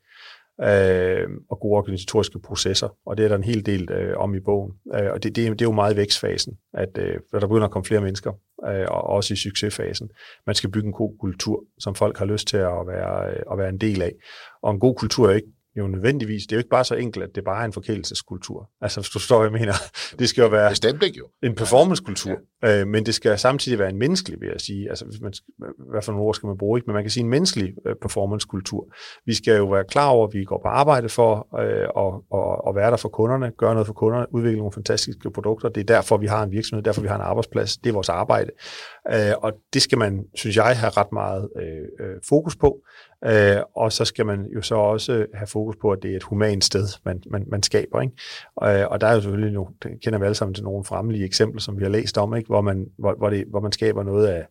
[0.63, 4.39] øh, og gode organisatoriske processer, og det er der en hel del øh, om i
[4.39, 4.71] bogen.
[4.95, 7.85] Øh, og det, det, det er jo meget vækstfasen, at øh, der begynder at komme
[7.85, 8.31] flere mennesker,
[8.67, 10.09] øh, og også i succesfasen.
[10.45, 13.57] Man skal bygge en god kultur, som folk har lyst til at være, øh, at
[13.57, 14.11] være en del af.
[14.61, 15.47] Og en god kultur er ikke
[15.79, 18.69] jo nødvendigvis, det er jo ikke bare så enkelt, at det bare er en forkælelseskultur.
[18.81, 19.73] Altså, hvis du står, jeg mener,
[20.19, 21.25] det skal jo være Bestemt ikke, jo.
[21.43, 22.81] en performancekultur, ja.
[22.81, 24.89] øh, men det skal samtidig være en menneskelig, vil jeg sige.
[24.89, 25.33] Altså, hvis man,
[25.91, 26.87] hvad for nogle ord skal man bruge, ikke?
[26.87, 28.93] men man kan sige en menneskelig øh, performancekultur.
[29.25, 31.89] Vi skal jo være klar over, at vi går på arbejde for øh, at,
[32.31, 35.69] og, og være der for kunderne, gøre noget for kunderne, udvikle nogle fantastiske produkter.
[35.69, 37.77] Det er derfor, vi har en virksomhed, derfor vi har en arbejdsplads.
[37.77, 38.51] Det er vores arbejde.
[39.13, 42.81] Øh, og det skal man, synes jeg, have ret meget øh, øh fokus på.
[43.25, 46.23] Øh, og så skal man jo så også have fokus på, at det er et
[46.23, 48.01] humant sted, man, man, man skaber.
[48.01, 48.13] Ikke?
[48.55, 49.69] Og, øh, og der er jo selvfølgelig, nu
[50.03, 52.47] kender vi alle sammen til nogle fremlige eksempler, som vi har læst om, ikke?
[52.47, 54.47] Hvor, man, hvor, hvor, det, hvor man skaber noget af,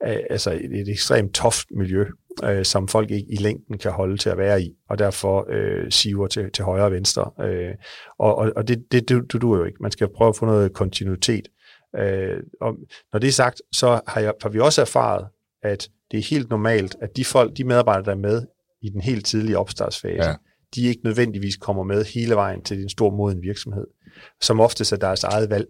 [0.00, 2.04] af altså et, et ekstremt toft miljø,
[2.44, 5.90] øh, som folk ikke i længden kan holde til at være i, og derfor øh,
[5.90, 7.30] siver til, til højre og venstre.
[7.40, 7.74] Øh,
[8.18, 9.82] og og, og det, det, det, det duer jo ikke.
[9.82, 11.48] Man skal prøve at få noget kontinuitet.
[11.96, 12.76] Øh, og
[13.12, 15.26] når det er sagt, så har, jeg, har vi også erfaret,
[15.62, 18.46] at det er helt normalt, at de folk, de medarbejdere, der er med
[18.82, 20.34] i den helt tidlige opstartsfase, ja.
[20.74, 23.86] de ikke nødvendigvis kommer med hele vejen til en stor moden virksomhed,
[24.40, 25.66] som oftest er deres eget valg.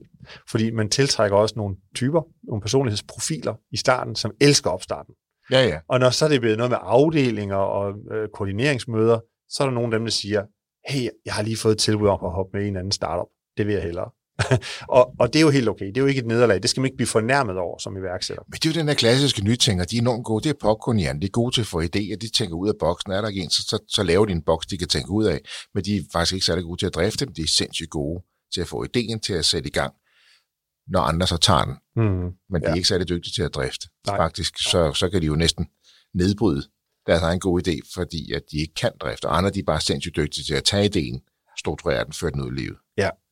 [0.50, 5.14] Fordi man tiltrækker også nogle typer, nogle personlighedsprofiler i starten, som elsker opstarten.
[5.50, 5.78] Ja, ja.
[5.88, 9.74] Og når så er det blevet noget med afdelinger og øh, koordineringsmøder, så er der
[9.74, 10.44] nogle af dem, der siger,
[10.88, 13.26] hey, jeg har lige fået et tilbud om at hoppe med i en anden startup.
[13.56, 14.10] Det vil jeg hellere.
[14.98, 15.86] og, og det er jo helt okay.
[15.86, 16.62] Det er jo ikke et nederlag.
[16.62, 18.42] Det skal man ikke blive fornærmet over som iværksætter.
[18.48, 19.84] Men det er jo den der klassiske nytænker.
[19.84, 20.44] De er enormt gode.
[20.44, 21.20] Det er popcorn, Jan.
[21.20, 22.16] De er gode til at få idéer.
[22.16, 23.12] De tænker ud af boksen.
[23.12, 25.24] Er der ikke en, så, så, så laver de en boks, de kan tænke ud
[25.24, 25.40] af.
[25.74, 27.34] Men de er faktisk ikke særlig gode til at drifte dem.
[27.34, 28.22] De er sindssygt gode
[28.54, 29.94] til at få idéen til at sætte i gang,
[30.88, 31.76] når andre så tager den.
[31.96, 32.70] Mm, Men de ja.
[32.70, 33.88] er ikke særlig dygtige til at drifte.
[34.06, 34.16] Nej.
[34.16, 35.66] Faktisk, så, så kan de jo næsten
[36.14, 36.62] nedbryde
[37.06, 39.26] deres egen god idé, fordi at de ikke kan drifte.
[39.26, 41.18] Og andre de er bare sindssygt dygtige til at tage idéen,
[41.58, 42.76] strukturere den, føre den ud i livet.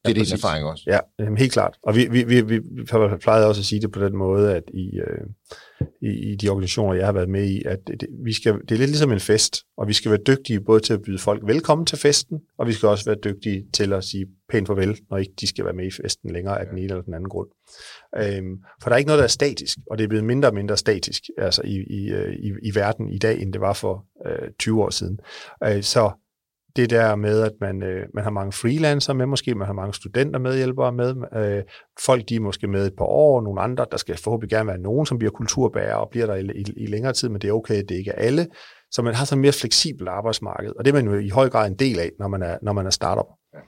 [0.07, 0.85] Det er din erfaring også?
[0.87, 1.77] Ja, jamen, helt klart.
[1.83, 2.61] Og vi, vi, vi, vi
[3.21, 5.27] plejede også at sige det på den måde, at i, øh,
[6.03, 8.79] i, i de organisationer, jeg har været med i, at det, vi skal, det er
[8.79, 11.87] lidt ligesom en fest, og vi skal være dygtige både til at byde folk velkommen
[11.87, 15.33] til festen, og vi skal også være dygtige til at sige pænt farvel, når ikke
[15.41, 17.49] de skal være med i festen længere af den ene eller den anden grund.
[18.17, 20.55] Øhm, for der er ikke noget, der er statisk, og det er blevet mindre og
[20.55, 24.07] mindre statisk altså i, i, øh, i, i verden i dag, end det var for
[24.27, 25.19] øh, 20 år siden.
[25.65, 26.11] Øh, så
[26.77, 29.95] det der med, at man, øh, man har mange freelancer med, måske man har mange
[29.95, 31.63] studenter medhjælpere med, øh,
[32.05, 34.79] folk de er måske med et par år, nogle andre, der skal forhåbentlig gerne være
[34.79, 37.53] nogen, som bliver kulturbærer og bliver der i, i, i længere tid, men det er
[37.53, 38.47] okay, det ikke er alle.
[38.91, 41.49] Så man har sådan et mere fleksibelt arbejdsmarked, og det er man jo i høj
[41.49, 43.27] grad en del af, når man er, når man er startup.
[43.55, 43.59] Ja.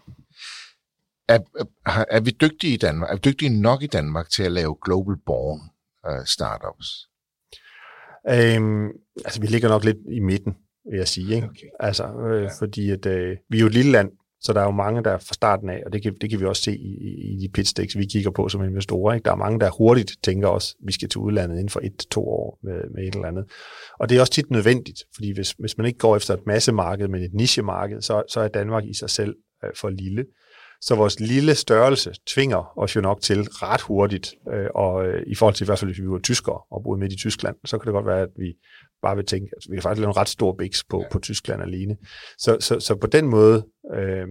[1.29, 1.39] Er,
[1.87, 3.11] er, er vi dygtige i Danmark?
[3.11, 5.61] Er vi dygtige nok i Danmark til at lave global born
[6.09, 7.09] uh, startups?
[8.31, 8.89] Øhm,
[9.25, 10.57] altså, vi ligger nok lidt i midten
[10.91, 11.34] vil jeg sige.
[11.34, 11.47] Ikke?
[11.47, 11.66] Okay.
[11.80, 12.49] Altså, øh, ja.
[12.59, 14.11] Fordi at, øh, vi er jo et lille land,
[14.41, 16.45] så der er jo mange, der fra starten af, og det kan, det kan vi
[16.45, 16.93] også se i,
[17.34, 19.14] i, de pitstacks, vi kigger på som investorer.
[19.14, 19.24] Ikke?
[19.24, 21.97] Der er mange, der hurtigt tænker også, at vi skal til udlandet inden for et
[21.99, 23.45] til to år med, med et eller andet.
[23.99, 27.09] Og det er også tit nødvendigt, fordi hvis, hvis man ikke går efter et massemarked,
[27.09, 30.24] men et nichemarked, så, så er Danmark i sig selv øh, for lille.
[30.80, 35.34] Så vores lille størrelse tvinger os jo nok til ret hurtigt, øh, og øh, i
[35.34, 37.78] forhold til i hvert fald, hvis vi var tyskere og boede midt i Tyskland, så
[37.78, 38.55] kan det godt være, at vi
[39.03, 41.09] bare vil tænke, altså, vi kan faktisk lave en ret stor biks på, ja.
[41.11, 41.97] på Tyskland alene.
[42.39, 44.29] Så, så, så på den måde, øh,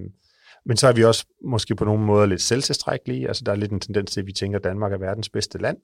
[0.67, 3.27] men så er vi også måske på nogle måder lidt selvtilstrækkelige.
[3.27, 5.57] Altså der er lidt en tendens til, at vi tænker, at Danmark er verdens bedste
[5.57, 5.77] land.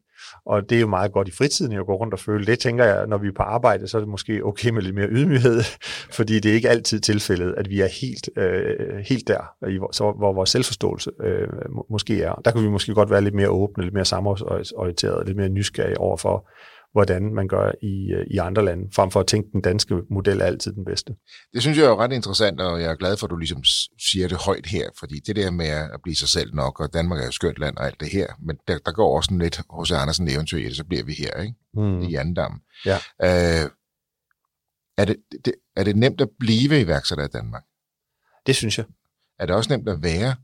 [0.46, 2.46] Og det er jo meget godt i fritiden at gå rundt og føle.
[2.46, 4.96] Det tænker jeg, når vi er på arbejde, så er det måske okay med lidt
[4.96, 5.62] mere ydmyghed,
[6.18, 10.12] fordi det er ikke altid tilfældet, at vi er helt, øh, helt der, i, så,
[10.12, 11.48] hvor vores selvforståelse øh,
[11.90, 12.34] måske er.
[12.46, 16.00] Der kunne vi måske godt være lidt mere åbne, lidt mere samarbejdsorienteret, lidt mere nysgerrige
[16.00, 16.50] over for,
[16.94, 19.96] hvordan man gør i, øh, i andre lande, frem for at tænke, at den danske
[20.10, 21.16] model er altid den bedste.
[21.54, 23.64] Det synes jeg er ret interessant, og jeg er glad for, at du ligesom
[24.12, 27.22] siger det højt her, fordi det der med at blive sig selv nok, og Danmark
[27.22, 29.92] er jo skønt land og alt det her, men der, der går også lidt hos
[29.92, 31.54] Andersen eventyr i det, så bliver vi her, ikke?
[31.74, 32.02] Mm.
[32.02, 32.62] I Andam.
[32.86, 32.96] Ja.
[32.96, 33.70] Øh,
[34.98, 35.16] er, det,
[35.46, 37.64] det, er det nemt at blive iværksætter i Danmark?
[38.46, 38.86] Det synes jeg.
[39.40, 40.36] Er det også nemt at være?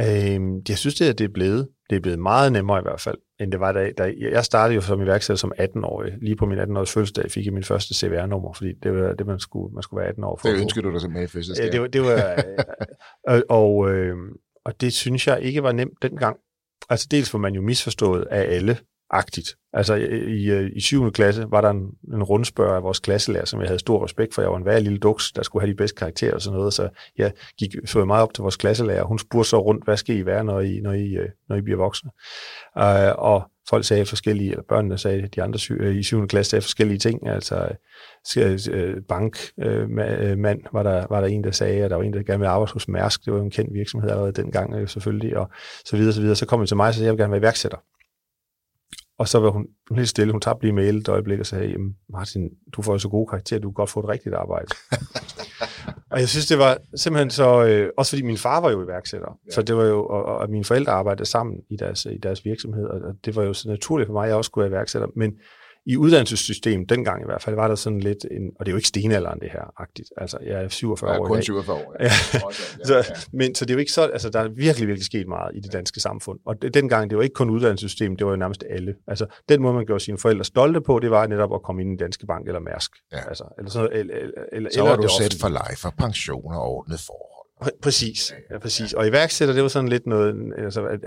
[0.00, 1.68] Øh, jeg synes, det er, det er blevet.
[1.90, 4.74] Det er blevet meget nemmere i hvert fald end det var da, da jeg startede
[4.74, 6.12] jo som iværksætter som 18-årig.
[6.22, 9.40] Lige på min 18-års fødselsdag fik jeg min første CVR-nummer, fordi det var det, man
[9.40, 10.48] skulle, man skulle være 18 år for.
[10.48, 11.64] Det ønskede du dig som med i fødselsdag.
[11.66, 12.44] Ja, det var, det var
[13.28, 14.16] og, og, øh,
[14.64, 16.36] og det synes jeg ikke var nemt dengang.
[16.90, 18.78] Altså dels var man jo misforstået af alle,
[19.12, 19.56] agtigt.
[19.72, 21.12] Altså i, i 7.
[21.12, 24.42] klasse var der en, en rundspørg af vores klasselærer, som jeg havde stor respekt for.
[24.42, 26.74] Jeg var en værre lille duks, der skulle have de bedste karakterer og sådan noget,
[26.74, 26.88] så
[27.18, 29.04] jeg gik så meget op til vores klasselærer.
[29.04, 31.60] Hun spurgte så rundt, hvad skal I være, når I, når I, øh, når I
[31.60, 32.10] bliver voksne?
[32.76, 36.28] Uh, og folk sagde forskellige, eller børnene sagde, de andre sy- øh, i 7.
[36.28, 37.68] klasse sagde forskellige ting, altså
[39.08, 42.48] bankmand var der, var der en, der sagde, at der var en, der gerne ville
[42.48, 45.50] arbejde hos Mærsk, det var jo en kendt virksomhed allerede dengang selvfølgelig, og
[45.84, 46.36] så videre, så videre.
[46.36, 47.78] Så kom han til mig og sagde, at jeg vil gerne være iværksætter.
[49.22, 50.32] Og så var hun helt stille.
[50.32, 53.26] Hun tabte lige mail et øjeblik og sagde, Jamen, Martin, du får jo så gode
[53.26, 54.66] karakterer, du kan godt få et rigtigt arbejde.
[56.12, 59.38] og jeg synes, det var simpelthen så, øh, også fordi min far var jo iværksætter,
[59.46, 59.52] ja.
[59.52, 62.84] så det var jo, og, og mine forældre arbejdede sammen i deres, i deres virksomhed,
[62.86, 65.08] og det var jo så naturligt for mig, at jeg også skulle være iværksætter.
[65.16, 65.32] Men
[65.86, 68.76] i uddannelsessystemet, dengang i hvert fald, var der sådan lidt en, og det er jo
[68.76, 70.08] ikke stenalderen det her, agtigt.
[70.16, 71.14] Altså, jeg er 47 år.
[71.14, 71.94] Jeg er kun 47 år.
[72.00, 72.04] Ja.
[72.04, 72.10] ja.
[72.84, 75.56] så, men, så det er jo ikke så, altså, der er virkelig, virkelig sket meget
[75.56, 76.38] i det danske samfund.
[76.46, 78.94] Og det, dengang, det var ikke kun uddannelsessystemet, det var jo nærmest alle.
[79.08, 81.92] Altså, den måde, man gjorde sine forældre stolte på, det var netop at komme ind
[81.92, 82.90] i Danske Bank eller Mærsk.
[83.12, 83.28] Ja.
[83.28, 86.70] Altså, eller sådan, eller, eller, eller, så var du sæt for life og pensioner og
[86.70, 87.31] ordnet forhold.
[87.82, 88.92] Præcis, ja, præcis.
[88.92, 90.98] Og iværksætter, det var sådan lidt noget, altså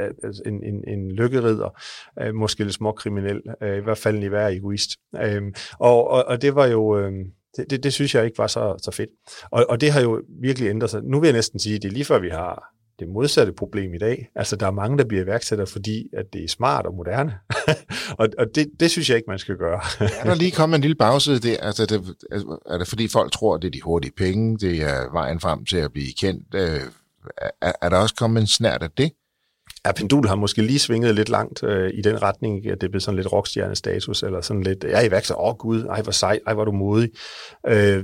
[0.46, 1.82] en, en, en lykkeridder,
[2.22, 4.90] øh, måske lidt småkriminel, øh, i hvert fald en i hver egoist.
[5.24, 5.42] Øh,
[5.80, 7.12] og, og, og det var jo, øh,
[7.58, 9.10] det, det, det synes jeg ikke var så, så fedt.
[9.52, 11.02] Og, og det har jo virkelig ændret sig.
[11.04, 13.94] Nu vil jeg næsten sige, at det er lige før vi har det modsatte problem
[13.94, 14.30] i dag.
[14.36, 17.34] Altså, der er mange, der bliver iværksættere, fordi at det er smart og moderne.
[18.20, 19.82] og og det, det synes jeg ikke, man skal gøre.
[20.00, 21.58] er der lige kommet en lille bagside der?
[21.58, 24.82] Altså, det, altså, er det fordi folk tror, at det er de hurtige penge, det
[24.82, 26.56] er vejen frem til at blive kendt?
[26.56, 26.82] Øh,
[27.62, 29.12] er, er der også kommet en snært af det?
[29.86, 33.02] Ja, pendul har måske lige svinget lidt langt øh, i den retning, at det bliver
[33.02, 36.40] sådan lidt rockstjerne-status, eller sådan lidt, jeg er iværksætter, åh oh, gud, ej hvor sej,
[36.48, 37.10] ej hvor du modig.
[37.68, 37.98] Øh,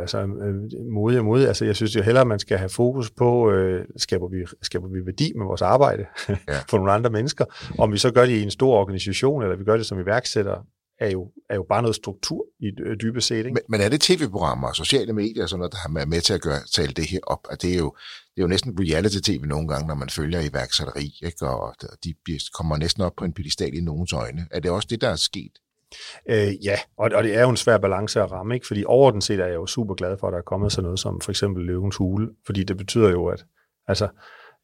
[0.00, 0.54] altså, øh,
[0.92, 3.84] modig og modig, altså jeg synes jo hellere, at man skal have fokus på, øh,
[3.96, 6.34] skaber, vi, skaber vi værdi med vores arbejde ja.
[6.70, 7.44] for nogle andre mennesker.
[7.78, 10.56] Om vi så gør det i en stor organisation, eller vi gør det som iværksætter,
[10.98, 13.36] er jo, er jo bare noget struktur i øh, dybest set.
[13.36, 13.52] Ikke?
[13.52, 16.34] Men, men er det tv-programmer og sociale medier og sådan noget, der har med til
[16.34, 17.46] at gøre, tale det her op?
[17.50, 17.96] At det er jo,
[18.34, 21.46] det er jo næsten reality-tv nogle gange, når man følger iværksætteri, ikke?
[21.46, 21.74] og
[22.04, 22.14] de
[22.54, 24.46] kommer næsten op på en pedestal i nogens øjne.
[24.50, 25.52] Er det også det, der er sket?
[26.28, 28.66] Øh, ja, og, og det er jo en svær balance at ramme, ikke?
[28.66, 31.00] fordi overordnet set er jeg jo super glad for, at der er kommet sådan noget
[31.00, 33.44] som for eksempel Løvens Hule, fordi det betyder jo, at
[33.88, 34.08] Altså,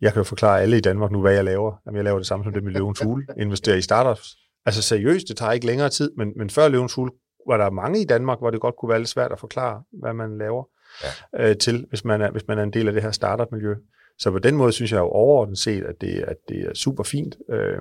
[0.01, 1.73] jeg kan jo forklare alle i Danmark nu, hvad jeg laver.
[1.87, 3.27] Jamen, jeg laver det samme som det med Løvens Hule.
[3.39, 4.37] Investerer i startups.
[4.67, 7.13] Altså seriøst, det tager ikke længere tid, men, men før Løvens Hule
[7.49, 10.13] var der mange i Danmark, hvor det godt kunne være lidt svært at forklare, hvad
[10.13, 10.65] man laver
[11.03, 11.51] ja.
[11.51, 13.75] øh, til, hvis man, er, hvis man er en del af det her startup-miljø.
[14.19, 17.03] Så på den måde synes jeg jo overordnet set, at det, at det er super
[17.03, 17.37] fint.
[17.51, 17.79] Øh,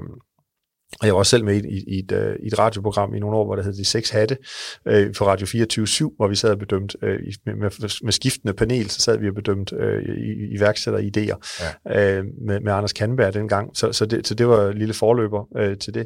[1.02, 3.38] og jeg var også selv med i, i, et, uh, i et radioprogram i nogle
[3.38, 4.38] år, hvor der hed De Seks Hatte
[4.86, 7.10] uh, for Radio 24 hvor vi sad og bedømt uh,
[7.46, 12.20] med, med, med skiftende panel, så sad vi og bedømt uh, i, iværksætteridéer ja.
[12.20, 13.78] uh, med, med Anders Kanberg dengang.
[13.78, 16.06] Så, så, det, så det var en lille forløber uh, til det.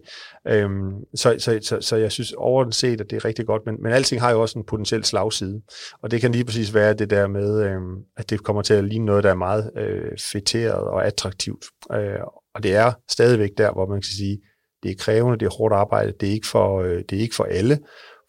[0.66, 3.76] Um, så, så, så, så jeg synes overordnet set, at det er rigtig godt, men,
[3.84, 5.62] men alting har jo også en potentiel slagside.
[6.02, 8.84] Og det kan lige præcis være det der med, uh, at det kommer til at
[8.84, 11.66] ligne noget, der er meget uh, fætteret og attraktivt.
[11.90, 12.24] Uh,
[12.56, 14.40] og det er stadigvæk der, hvor man kan sige,
[14.84, 17.36] det er krævende, det er hårdt arbejde, det er ikke for, øh, det er ikke
[17.36, 17.80] for alle,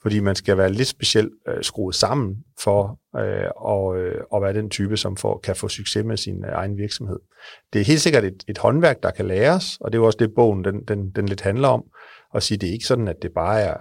[0.02, 4.54] fordi man skal være lidt specielt øh, skruet sammen for øh, og, øh, at være
[4.54, 7.18] den type, som får, kan få succes med sin øh, egen virksomhed.
[7.72, 10.18] Det er helt sikkert et, et håndværk, der kan læres, og det er jo også
[10.20, 11.84] det, bogen den, den, den lidt handler om,
[12.34, 13.74] at sige, det er ikke sådan, at det bare er,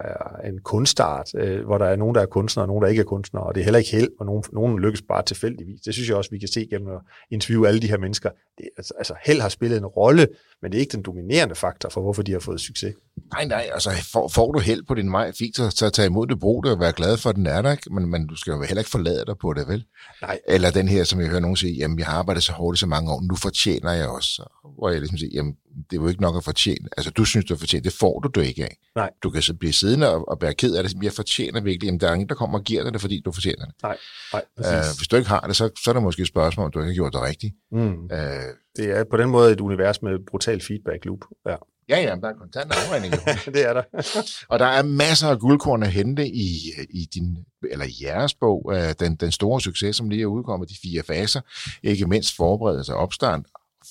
[0.43, 2.99] er en kunstart, øh, hvor der er nogen, der er kunstnere, og nogen, der ikke
[2.99, 5.81] er kunstnere, og det er heller ikke held, og nogen, nogen lykkes bare tilfældigvis.
[5.81, 6.99] Det synes jeg også, vi kan se gennem at
[7.31, 8.29] interviewe alle de her mennesker.
[8.57, 10.27] Det, altså, altså held har spillet en rolle,
[10.61, 12.93] men det er ikke den dominerende faktor for, hvorfor de har fået succes.
[13.33, 16.27] Nej, nej, altså får, får du held på din vej, fint så, så tage imod
[16.27, 17.93] det, brug det og være glad for, at den er der, ikke?
[17.93, 19.85] Men, men du skal jo heller ikke forlade dig på det, vel?
[20.21, 20.39] Nej.
[20.47, 22.79] Eller den her, som jeg hører nogen sige, jamen jeg har arbejdet så hårdt i
[22.79, 24.49] så mange år, nu fortjener jeg også.
[24.77, 25.55] Hvor jeg ligesom siger, jamen
[25.91, 26.89] det er jo ikke nok at fortjene.
[26.97, 28.77] Altså du synes, du fortjener, det får du du ikke af.
[28.95, 29.09] Nej.
[29.23, 31.99] Du kan så blive siddende og, og være ked af det, jeg fortjener virkelig, jamen
[31.99, 33.73] der er ingen, der kommer og giver dig det, fordi du fortjener det.
[33.83, 33.97] Nej,
[34.33, 34.91] nej, præcis.
[34.91, 36.79] Uh, hvis du ikke har det, så, så er der måske et spørgsmål, om du
[36.79, 37.53] ikke har gjort det rigtigt.
[37.71, 37.93] Mm.
[37.93, 41.19] Uh, det er på den måde et univers med brutal feedback loop.
[41.45, 41.55] Ja.
[41.89, 43.13] Ja, ja, der er kontant afregning.
[43.55, 43.83] det er der.
[44.51, 46.47] og der er masser af guldkorn at hente i,
[46.89, 47.37] i din,
[47.71, 51.41] eller jeres bog, den, den store succes, som lige er udkommet, de fire faser.
[51.83, 53.39] Ikke mindst forberedelse og opstart,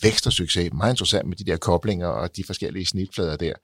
[0.02, 0.72] vækst og succes.
[0.72, 3.54] Meget interessant med de der koblinger og de forskellige snitflader der.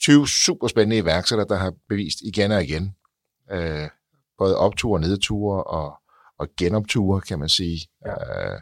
[0.00, 2.94] 20 super spændende iværksættere, der har bevist igen og igen,
[3.52, 3.88] øh,
[4.38, 5.94] både opture og nedture og,
[6.38, 7.80] og genopture, kan man sige.
[8.06, 8.52] Ja.
[8.52, 8.60] Øh,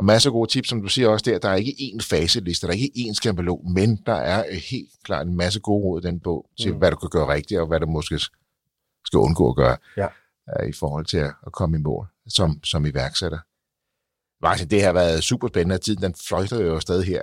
[0.00, 1.38] og masser af gode tips, som du siger også der.
[1.38, 5.26] Der er ikke én faseliste, der er ikke én skambelog, men der er helt klart
[5.26, 6.78] en masse gode råd i den bog til, mm.
[6.78, 8.18] hvad du kan gøre rigtigt, og hvad du måske
[9.06, 10.06] skal undgå at gøre ja.
[10.06, 13.38] uh, i forhold til at, at komme i mål som, som iværksætter.
[14.42, 17.20] Martin, det har været super spændende, at tiden den fløjter jo afsted her.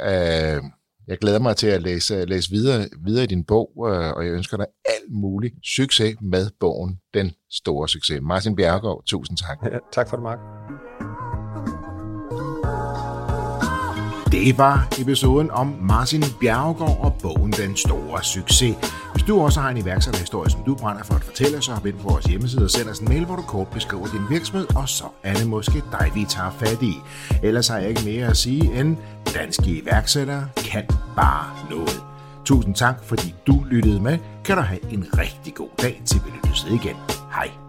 [0.60, 0.66] Uh,
[1.08, 4.58] jeg glæder mig til at læse, læse videre, videre i din bog, og jeg ønsker
[4.58, 8.20] dig alt muligt succes med bogen Den Store Succes.
[8.22, 9.58] Martin Bjergård, tusind tak.
[9.64, 10.40] Ja, tak for det, Mark.
[14.32, 18.76] Det var episoden om Martin Bjergård og bogen Den Store Succes.
[19.14, 21.98] Hvis du også har en iværksætterhistorie, som du brænder for at fortælle, så hop ind
[22.00, 24.90] på vores hjemmeside og send os en mail, hvor du kort beskriver din virksomhed, og
[24.90, 26.94] så er det måske dig, vi tager fat i.
[27.44, 28.98] Ellers har jeg ikke mere at sige end,
[29.34, 32.02] danske iværksættere kan bare noget.
[32.46, 34.18] Tusind tak, fordi du lyttede med.
[34.46, 36.96] Kan du have en rigtig god dag, til vi lyttes igen.
[37.34, 37.67] Hej.